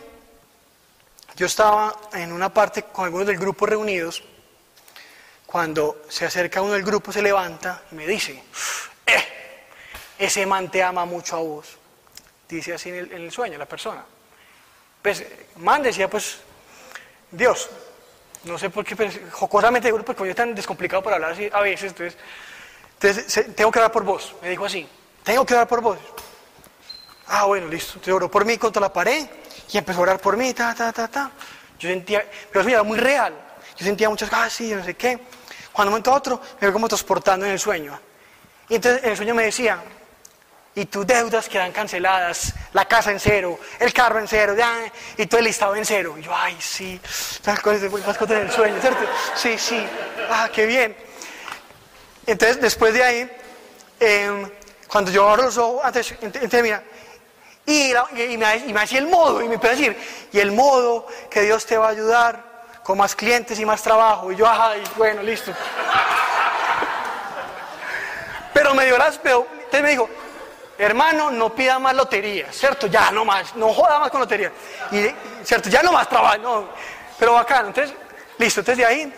[1.36, 4.24] yo estaba en una parte con algunos del grupo reunidos,
[5.48, 8.44] cuando se acerca uno del grupo, se levanta y me dice,
[9.06, 9.26] eh,
[10.20, 11.78] ese man te ama mucho a vos.
[12.50, 14.04] Dice así en el, sueño la persona.
[15.02, 15.24] Pues,
[15.56, 16.40] man decía, pues,
[17.32, 17.70] Dios,
[18.44, 21.92] no sé por qué, pero jocosamente, porque yo tan descomplicado para hablar así a veces,
[21.92, 22.20] entonces,
[22.96, 24.88] entonces, tengo que orar por vos, me dijo así,
[25.24, 25.98] tengo que orar por vos.
[27.28, 29.28] Ah, bueno, listo, te oró por mí contra la pared
[29.72, 31.32] y empezó a orar por mí, ta, ta, ta, ta.
[31.80, 33.34] Yo sentía, pero eso era muy real,
[33.78, 35.20] yo sentía muchas cosas así, no sé qué.
[35.78, 38.00] Cuando un momento a otro me veo como transportando en el sueño.
[38.68, 39.80] Y entonces en el sueño me decía,
[40.74, 45.28] y tus deudas quedan canceladas, la casa en cero, el carro en cero, ya, y
[45.28, 46.16] todo el listado en cero.
[46.18, 47.00] Y yo, ay, sí,
[47.46, 49.06] las cosas, las cosas del sueño, ¿cierto?
[49.36, 49.86] Sí, sí,
[50.32, 50.98] ah, qué bien.
[52.26, 53.32] Entonces, después de ahí,
[54.00, 54.50] em,
[54.88, 56.84] cuando yo abro los ojos, antes, entonces, mira,
[57.68, 57.94] y,
[58.36, 59.98] me, y me hacía el modo, y me empezó a decir,
[60.32, 62.47] y el modo que Dios te va a ayudar
[62.88, 64.32] con más clientes y más trabajo.
[64.32, 65.52] Y yo, ay, bueno, listo.
[68.54, 70.10] Pero me dio las, pero, entonces me dijo,
[70.78, 72.88] hermano, no pida más lotería, ¿cierto?
[72.88, 74.54] Ya, no más, no joda más con lotería.
[74.90, 75.14] Y,
[75.44, 75.68] ¿cierto?
[75.68, 76.70] Ya no más trabajo, no.
[77.20, 77.94] Pero bacano, entonces,
[78.38, 79.14] listo, entonces de ahí,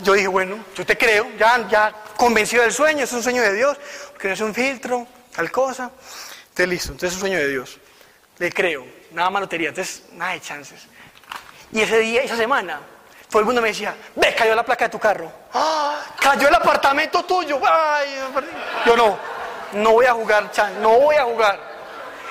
[0.00, 3.52] yo dije, bueno, yo te creo, ya, ya convencido del sueño, es un sueño de
[3.52, 3.76] Dios,
[4.12, 5.90] porque no es un filtro, tal cosa.
[6.50, 7.80] Entonces, listo, entonces es un sueño de Dios.
[8.38, 10.93] Le creo, nada más lotería, entonces, nada de chances.
[11.74, 12.78] Y ese día, esa semana,
[13.28, 15.30] todo el mundo me decía, ve, cayó la placa de tu carro.
[15.52, 15.96] ¡Ah!
[16.20, 17.60] Cayó el apartamento tuyo.
[17.66, 18.14] Ay,
[18.86, 19.18] yo no,
[19.72, 21.58] no voy a jugar, Chan, no voy a jugar.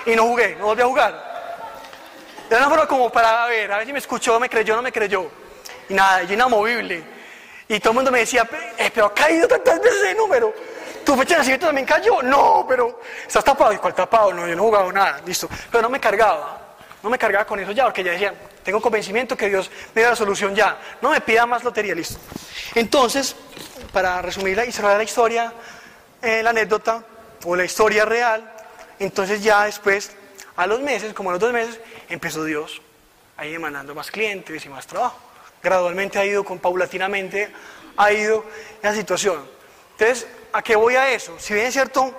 [0.06, 1.34] Y no jugué, no volví a jugar.
[2.50, 4.94] Era una forma como para ver, a ver si me escuchó, me creyó, no me
[4.94, 5.30] creyó.
[5.90, 7.04] Y nada, yo inamovible.
[7.68, 10.54] Y todo el mundo me decía, eh, pero ha caído tantas veces ese número.
[11.04, 12.22] ¿Tu fecha de nacimiento también cayó?
[12.22, 13.74] No, pero estás tapado.
[13.74, 14.32] ¿Y cuál tapado?
[14.32, 15.50] No, yo no he jugado nada, listo.
[15.70, 16.62] Pero no me cargaba.
[17.02, 18.34] No me cargaba con eso ya, porque ya decía,
[18.64, 20.78] tengo convencimiento que Dios me da la solución ya.
[21.02, 22.18] No me pida más lotería, listo.
[22.76, 23.36] Entonces,
[23.92, 25.54] para resumirla y cerrar la historia,
[26.22, 27.04] eh, la anécdota,
[27.46, 28.52] o la historia real,
[29.00, 30.12] entonces ya después,
[30.56, 32.82] a los meses, como a los dos meses, empezó Dios
[33.38, 35.18] ahí demandando más clientes y más trabajo.
[35.62, 37.52] Gradualmente ha ido, con, paulatinamente,
[37.98, 38.46] ha ido
[38.82, 39.46] la situación.
[39.92, 41.36] Entonces, ¿a qué voy a eso?
[41.40, 42.14] Si bien es cierto,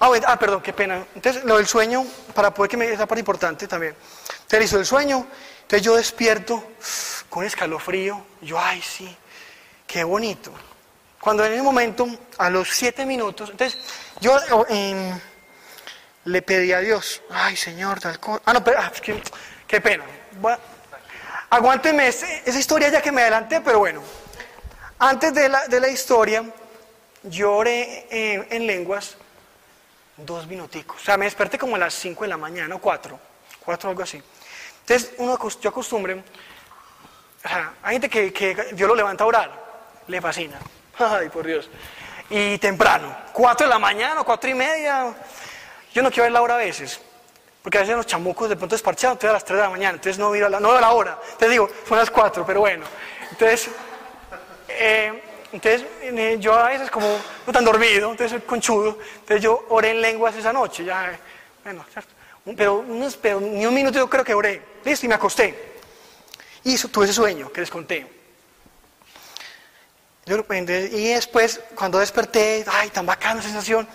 [0.00, 1.04] ah, ah perdón, qué pena.
[1.14, 3.94] Entonces, lo del sueño, para poder que me esa parte importante también.
[4.52, 5.26] Entonces, hizo el sueño,
[5.62, 6.62] entonces yo despierto
[7.30, 9.16] con escalofrío, yo, ay, sí,
[9.86, 10.52] qué bonito.
[11.18, 13.80] Cuando en el momento, a los siete minutos, entonces
[14.20, 14.38] yo
[14.68, 15.18] em,
[16.26, 18.42] le pedí a Dios, ay Señor, tal cosa.
[18.44, 18.92] Ah, no, pero, ah,
[19.66, 20.04] qué pena.
[21.48, 24.02] aguánteme esa historia ya que me adelanté, pero bueno.
[24.98, 26.44] Antes de la, de la historia,
[27.22, 29.16] yo oré en lenguas
[30.18, 31.00] dos minuticos.
[31.00, 33.18] O sea, me desperté como a las cinco de la mañana, o cuatro,
[33.64, 34.22] cuatro algo así.
[34.82, 36.22] Entonces, uno, yo acostumbre,
[37.44, 39.50] o sea, hay gente que, que Dios lo levanta a orar,
[40.06, 40.58] le fascina.
[40.98, 41.68] Ay, por Dios.
[42.30, 45.14] Y temprano, cuatro de la mañana, cuatro y media.
[45.92, 47.00] Yo no quiero ver la hora a veces,
[47.62, 49.94] porque a veces los chamucos de pronto desparchados, entonces a las tres de la mañana,
[49.94, 51.18] entonces no veo la, no la hora.
[51.24, 52.84] Entonces digo, son las cuatro, pero bueno.
[53.30, 53.68] Entonces,
[54.68, 55.22] eh,
[55.52, 57.06] entonces eh, yo a veces como
[57.46, 61.18] no tan dormido, entonces soy conchudo, entonces yo oré en lenguas esa noche, ya,
[61.62, 61.84] bueno,
[62.56, 62.84] Pero,
[63.20, 65.72] pero ni un minuto yo creo que oré, listo, y me acosté.
[66.64, 68.06] Y tuve ese sueño que les conté.
[70.24, 73.88] Y después, cuando desperté, ay, tan bacana sensación.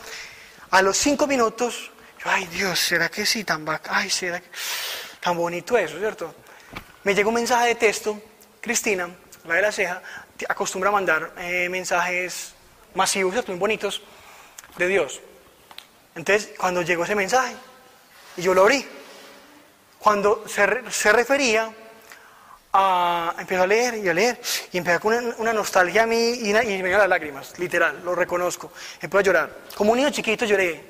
[0.72, 1.92] A los cinco minutos,
[2.24, 3.46] yo, ay Dios, ¿será que sí?
[3.46, 4.50] Tan bacana, ay, ¿será que
[5.22, 6.36] tan bonito eso, ¿cierto?
[7.04, 8.22] Me llegó un mensaje de texto,
[8.60, 9.10] Cristina,
[9.46, 10.02] la de la ceja,
[10.50, 12.54] acostumbra a mandar eh, mensajes
[12.94, 13.54] masivos, ¿cierto?
[13.54, 14.02] Muy bonitos,
[14.78, 15.22] de Dios.
[16.16, 17.56] Entonces, cuando llegó ese mensaje,
[18.36, 18.86] y yo lo abrí,
[20.08, 21.70] cuando se, se refería
[22.72, 24.40] a, empezó a leer y a leer,
[24.72, 28.72] y empezó con una, nostalgia a mí y, me dieron las lágrimas, literal, lo reconozco.
[29.02, 29.50] Empezó a llorar.
[29.76, 30.82] Como un niño chiquito lloré,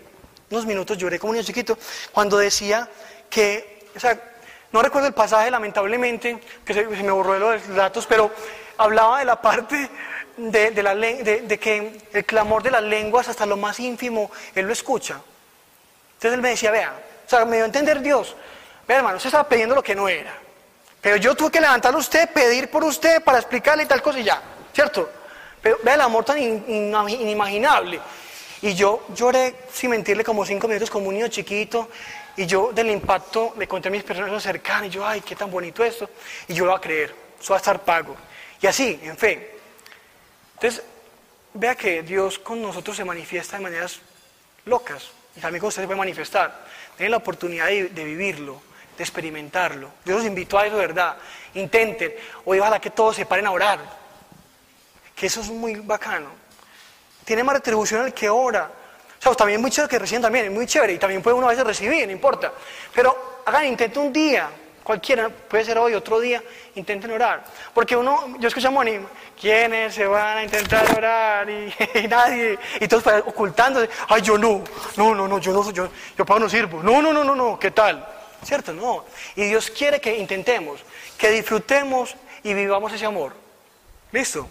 [0.51, 1.79] unos minutos lloré como un niño chiquito,
[2.11, 2.87] cuando decía
[3.27, 4.21] que, o sea,
[4.71, 8.29] no recuerdo el pasaje lamentablemente, que se, me borró de los datos, pero
[8.77, 9.89] hablaba de la parte
[10.37, 14.73] de, la, de, que el clamor de las lenguas hasta lo más ínfimo, Él lo
[14.73, 15.19] escucha.
[16.17, 16.93] Entonces Él me decía, vea,
[17.25, 18.35] o sea, me dio a entender Dios,
[18.87, 20.37] vea hermano, usted estaba pidiendo lo que no era.
[21.01, 24.23] Pero yo tuve que levantarlo a usted, pedir por usted para explicarle tal cosa y
[24.23, 24.41] ya,
[24.73, 25.09] ¿cierto?
[25.61, 27.99] Pero vea el amor tan inimaginable.
[28.61, 31.89] Y yo lloré, sin mentirle, como cinco minutos como un niño chiquito.
[32.35, 35.49] Y yo del impacto le conté a mis personas cercanas y yo, ay, qué tan
[35.49, 36.09] bonito esto.
[36.47, 38.15] Y yo lo voy a creer, eso va a estar pago.
[38.61, 39.55] Y así, en fe.
[40.55, 40.83] Entonces,
[41.53, 43.99] vea que Dios con nosotros se manifiesta de maneras
[44.65, 45.09] locas.
[45.35, 46.65] Y también con usted se puede manifestar.
[46.95, 48.61] Tienen la oportunidad de vivirlo
[48.97, 49.89] de experimentarlo.
[50.03, 51.15] Dios los invitó a eso, ¿verdad?
[51.53, 52.13] Intenten.
[52.45, 53.79] Hoy ojalá que todos se paren a orar.
[55.15, 56.29] Que eso es muy bacano.
[57.23, 58.69] Tiene más retribución el que ora.
[59.19, 60.93] O sea, también es muy chévere que reciben también, es muy chévere.
[60.93, 62.51] Y también puede uno a veces recibir, no importa.
[62.93, 64.49] Pero hagan, intenten un día,
[64.83, 66.41] cualquiera, puede ser hoy, otro día,
[66.75, 67.43] intenten orar.
[67.73, 68.99] Porque uno, yo escucho a Moni,
[69.39, 71.49] ¿quiénes se van a intentar orar?
[71.49, 71.73] Y,
[72.09, 74.63] nadie, y todos ocultándose, ay, yo no,
[74.95, 77.59] no, no, no, yo no, yo, yo para no sirvo, no, no, no, no, no,
[77.59, 78.16] ¿qué tal?
[78.43, 78.73] ¿Cierto?
[78.73, 79.05] No.
[79.35, 80.81] Y Dios quiere que intentemos,
[81.17, 83.33] que disfrutemos y vivamos ese amor.
[84.11, 84.47] ¿Listo?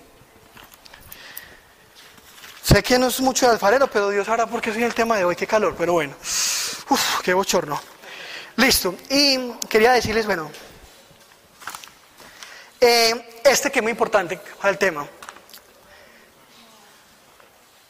[2.62, 5.24] Sé que no es mucho de alfarero, pero Dios hará porque soy el tema de
[5.24, 6.14] hoy, qué calor, pero bueno.
[6.20, 7.80] Uf, qué bochorno.
[8.57, 8.95] Listo.
[9.09, 10.51] Y quería decirles, bueno,
[12.80, 15.07] eh, este que es muy importante para el tema.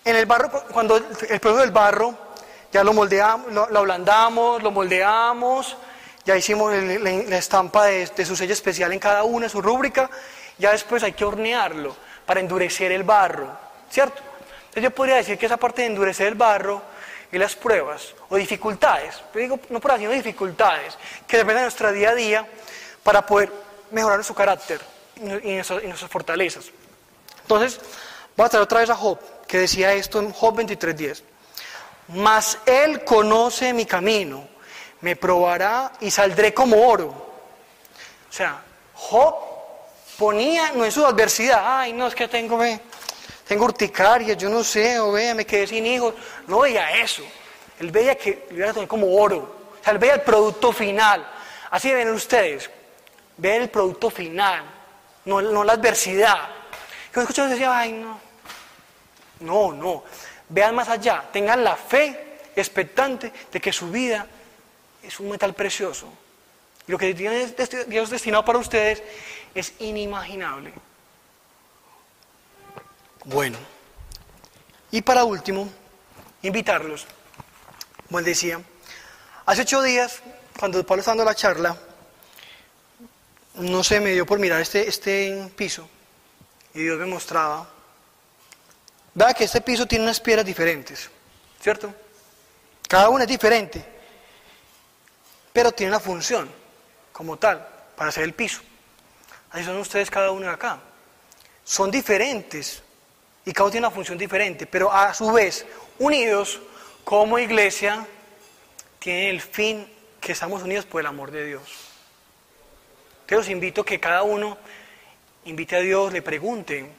[0.04, 2.14] En el barro, cuando el proceso del barro,
[2.70, 5.76] ya lo moldeamos, lo, lo ablandamos, lo moldeamos,
[6.26, 10.10] ya hicimos la, estampa de, su sello especial en cada una, su rúbrica,
[10.58, 11.96] ya después hay que hornearlo
[12.26, 13.48] para endurecer el barro,
[13.88, 14.20] ¿cierto?
[14.58, 16.82] Entonces yo podría decir que esa parte de endurecer el barro
[17.30, 20.98] y las pruebas o dificultades, yo digo no por así, dificultades
[21.28, 22.46] que dependen de nuestra día a día
[23.04, 23.52] para poder
[23.92, 24.80] mejorar nuestro carácter
[25.20, 26.66] y nuestras, fortalezas.
[27.42, 27.80] Entonces,
[28.36, 31.22] voy a traer otra vez a Job, que decía esto en Job 23.10.
[32.08, 34.55] Mas él conoce mi camino
[35.06, 37.06] me probará y saldré como oro.
[38.28, 38.60] O sea,
[38.92, 39.36] Job
[40.18, 42.80] ponía, no en su adversidad, ay, no, es que tengo, ve,
[43.46, 46.12] tengo urticaria, yo no sé, o vea, me quedé sin hijos.
[46.48, 47.22] No veía eso.
[47.78, 49.38] Él veía que le iba a tener como oro.
[49.80, 51.24] O sea, él veía el producto final.
[51.70, 52.68] Así ven ustedes.
[53.36, 54.64] Vean el producto final,
[55.24, 56.48] no, no la adversidad.
[57.14, 58.18] Que escuchaba decía, ay, no.
[59.38, 60.02] No, no.
[60.48, 61.22] Vean más allá.
[61.32, 64.26] Tengan la fe expectante de que su vida
[65.06, 66.08] es un metal precioso.
[66.86, 69.02] Y lo que Dios destinado para ustedes
[69.54, 70.72] es inimaginable.
[73.24, 73.58] Bueno,
[74.90, 75.68] y para último,
[76.42, 77.06] invitarlos,
[78.06, 78.60] como él decía,
[79.46, 80.22] hace ocho días,
[80.58, 81.76] cuando Pablo estaba dando la charla,
[83.54, 85.88] no se me dio por mirar este, este piso
[86.72, 87.68] y Dios me mostraba,
[89.14, 91.10] vea que este piso tiene unas piedras diferentes,
[91.60, 91.92] ¿cierto?
[92.86, 93.95] Cada una es diferente
[95.56, 96.50] pero tiene una función
[97.14, 98.60] como tal para hacer el piso.
[99.50, 100.78] Así son ustedes cada uno de acá.
[101.64, 102.82] Son diferentes
[103.42, 105.64] y cada uno tiene una función diferente, pero a su vez,
[105.98, 106.60] unidos
[107.04, 108.06] como iglesia,
[108.98, 109.90] tienen el fin
[110.20, 111.62] que estamos unidos por el amor de Dios.
[113.24, 114.58] Te los invito a que cada uno
[115.46, 116.92] invite a Dios, le pregunten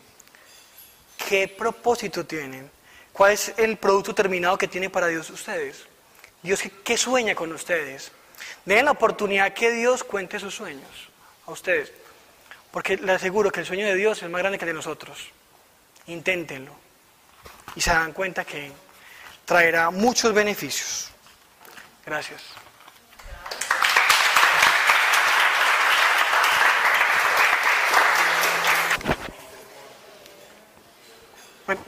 [1.29, 2.71] qué propósito tienen,
[3.13, 5.85] cuál es el producto terminado que tiene para Dios ustedes.
[6.41, 8.11] Dios, ¿qué sueña con ustedes?
[8.65, 10.89] Den la oportunidad que Dios cuente sus sueños
[11.45, 11.91] a ustedes.
[12.71, 15.29] Porque les aseguro que el sueño de Dios es más grande que el de nosotros.
[16.07, 16.73] Inténtenlo.
[17.75, 18.71] Y se dan cuenta que
[19.45, 21.09] traerá muchos beneficios.
[22.05, 22.41] Gracias.
[31.65, 31.81] Bueno.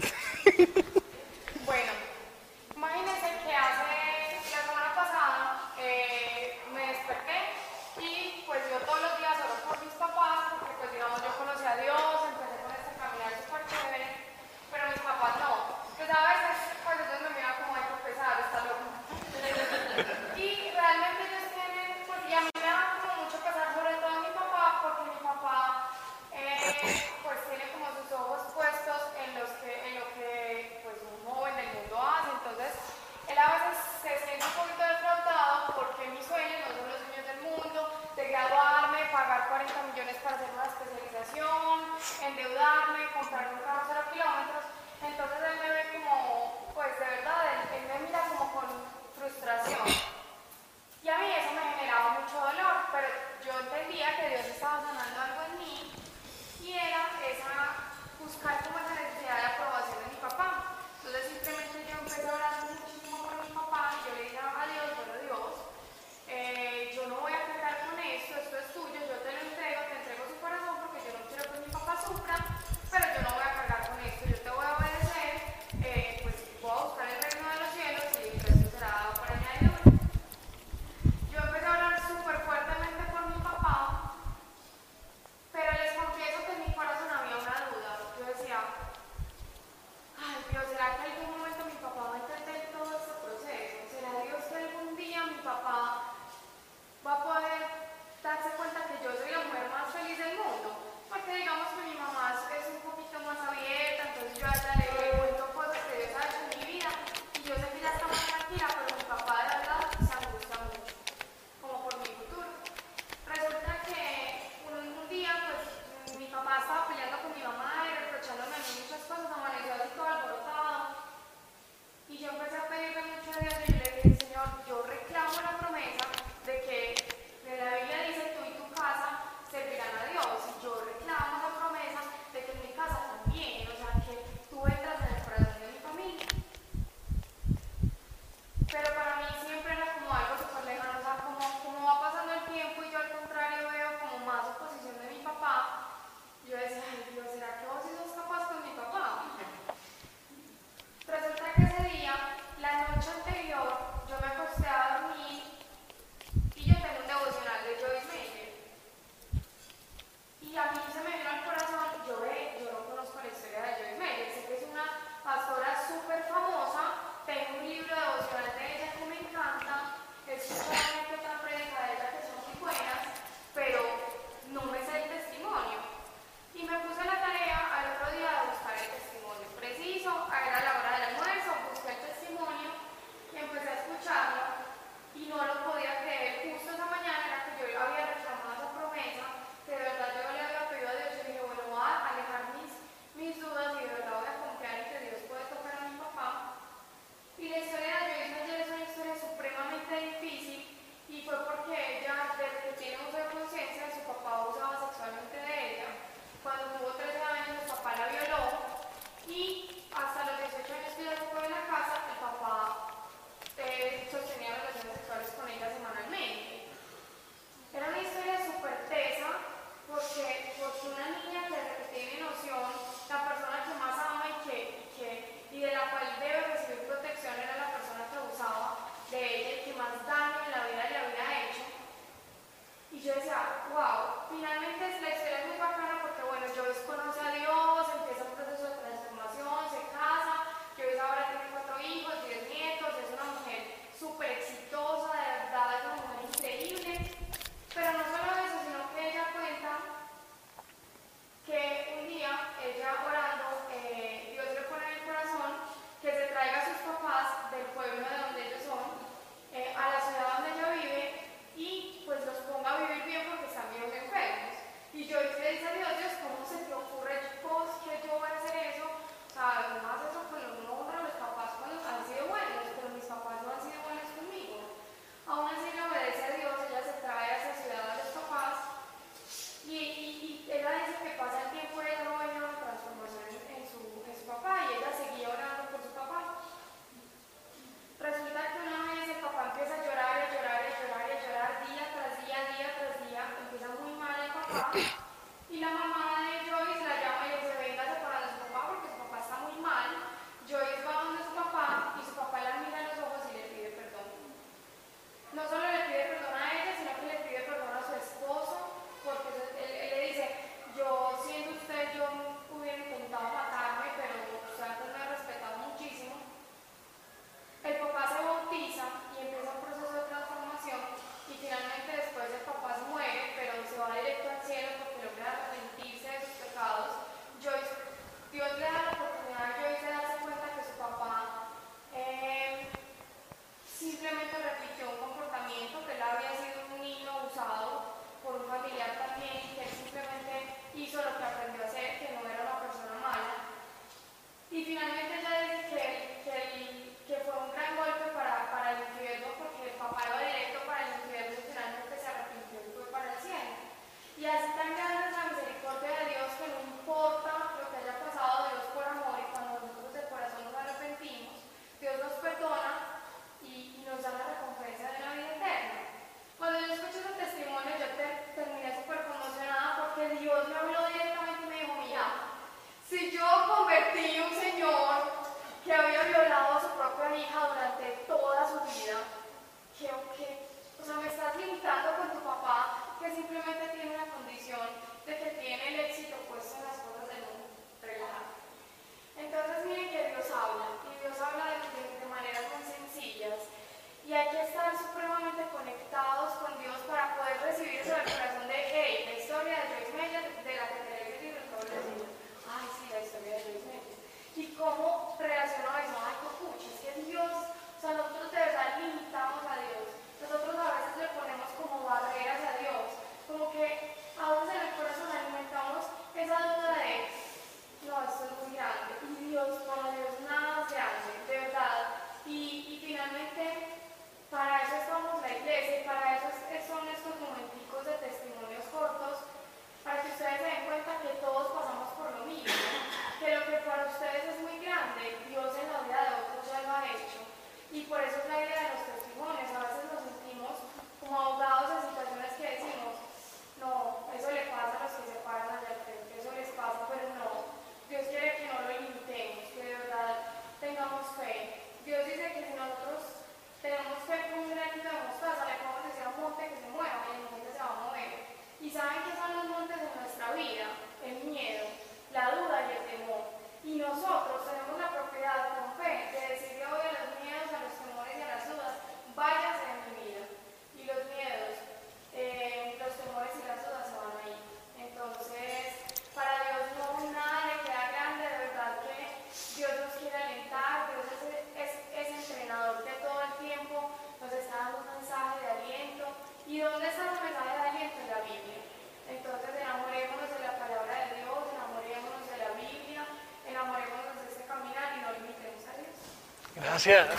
[496.79, 497.09] Gracias.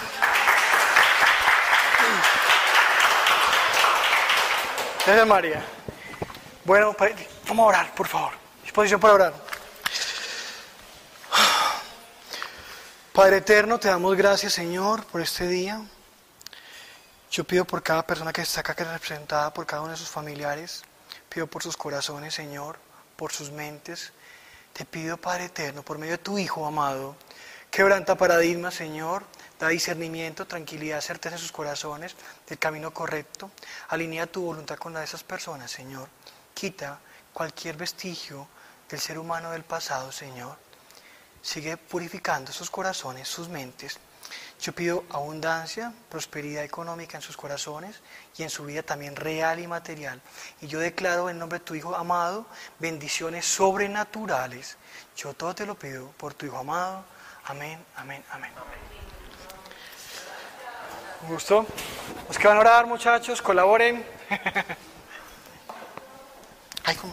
[5.04, 5.62] Gracias, María.
[6.64, 7.10] Bueno, pa-
[7.46, 8.32] vamos a orar, por favor.
[8.62, 9.34] Disposición para orar.
[13.12, 15.82] Padre eterno, te damos gracias, Señor, por este día.
[17.30, 19.98] Yo pido por cada persona que está acá, que es representada por cada uno de
[19.98, 20.84] sus familiares.
[21.28, 22.78] Pido por sus corazones, Señor,
[23.16, 24.12] por sus mentes.
[24.72, 27.14] Te pido, Padre eterno, por medio de tu Hijo amado,
[27.70, 29.24] quebranta paradigmas, Señor.
[29.60, 32.16] Da discernimiento, tranquilidad, certeza en sus corazones
[32.48, 33.50] del camino correcto.
[33.90, 36.08] Alinea tu voluntad con la de esas personas, Señor.
[36.54, 36.98] Quita
[37.34, 38.48] cualquier vestigio
[38.88, 40.56] del ser humano del pasado, Señor.
[41.42, 43.98] Sigue purificando sus corazones, sus mentes.
[44.62, 48.00] Yo pido abundancia, prosperidad económica en sus corazones
[48.38, 50.22] y en su vida también real y material.
[50.62, 52.46] Y yo declaro en nombre de tu Hijo amado
[52.78, 54.78] bendiciones sobrenaturales.
[55.16, 57.04] Yo todo te lo pido por tu Hijo amado.
[57.44, 58.52] Amén, amén, amén.
[61.22, 61.66] Un gusto.
[62.28, 64.04] Los que van a orar, muchachos, colaboren.
[66.84, 67.12] Ay, ¿cómo?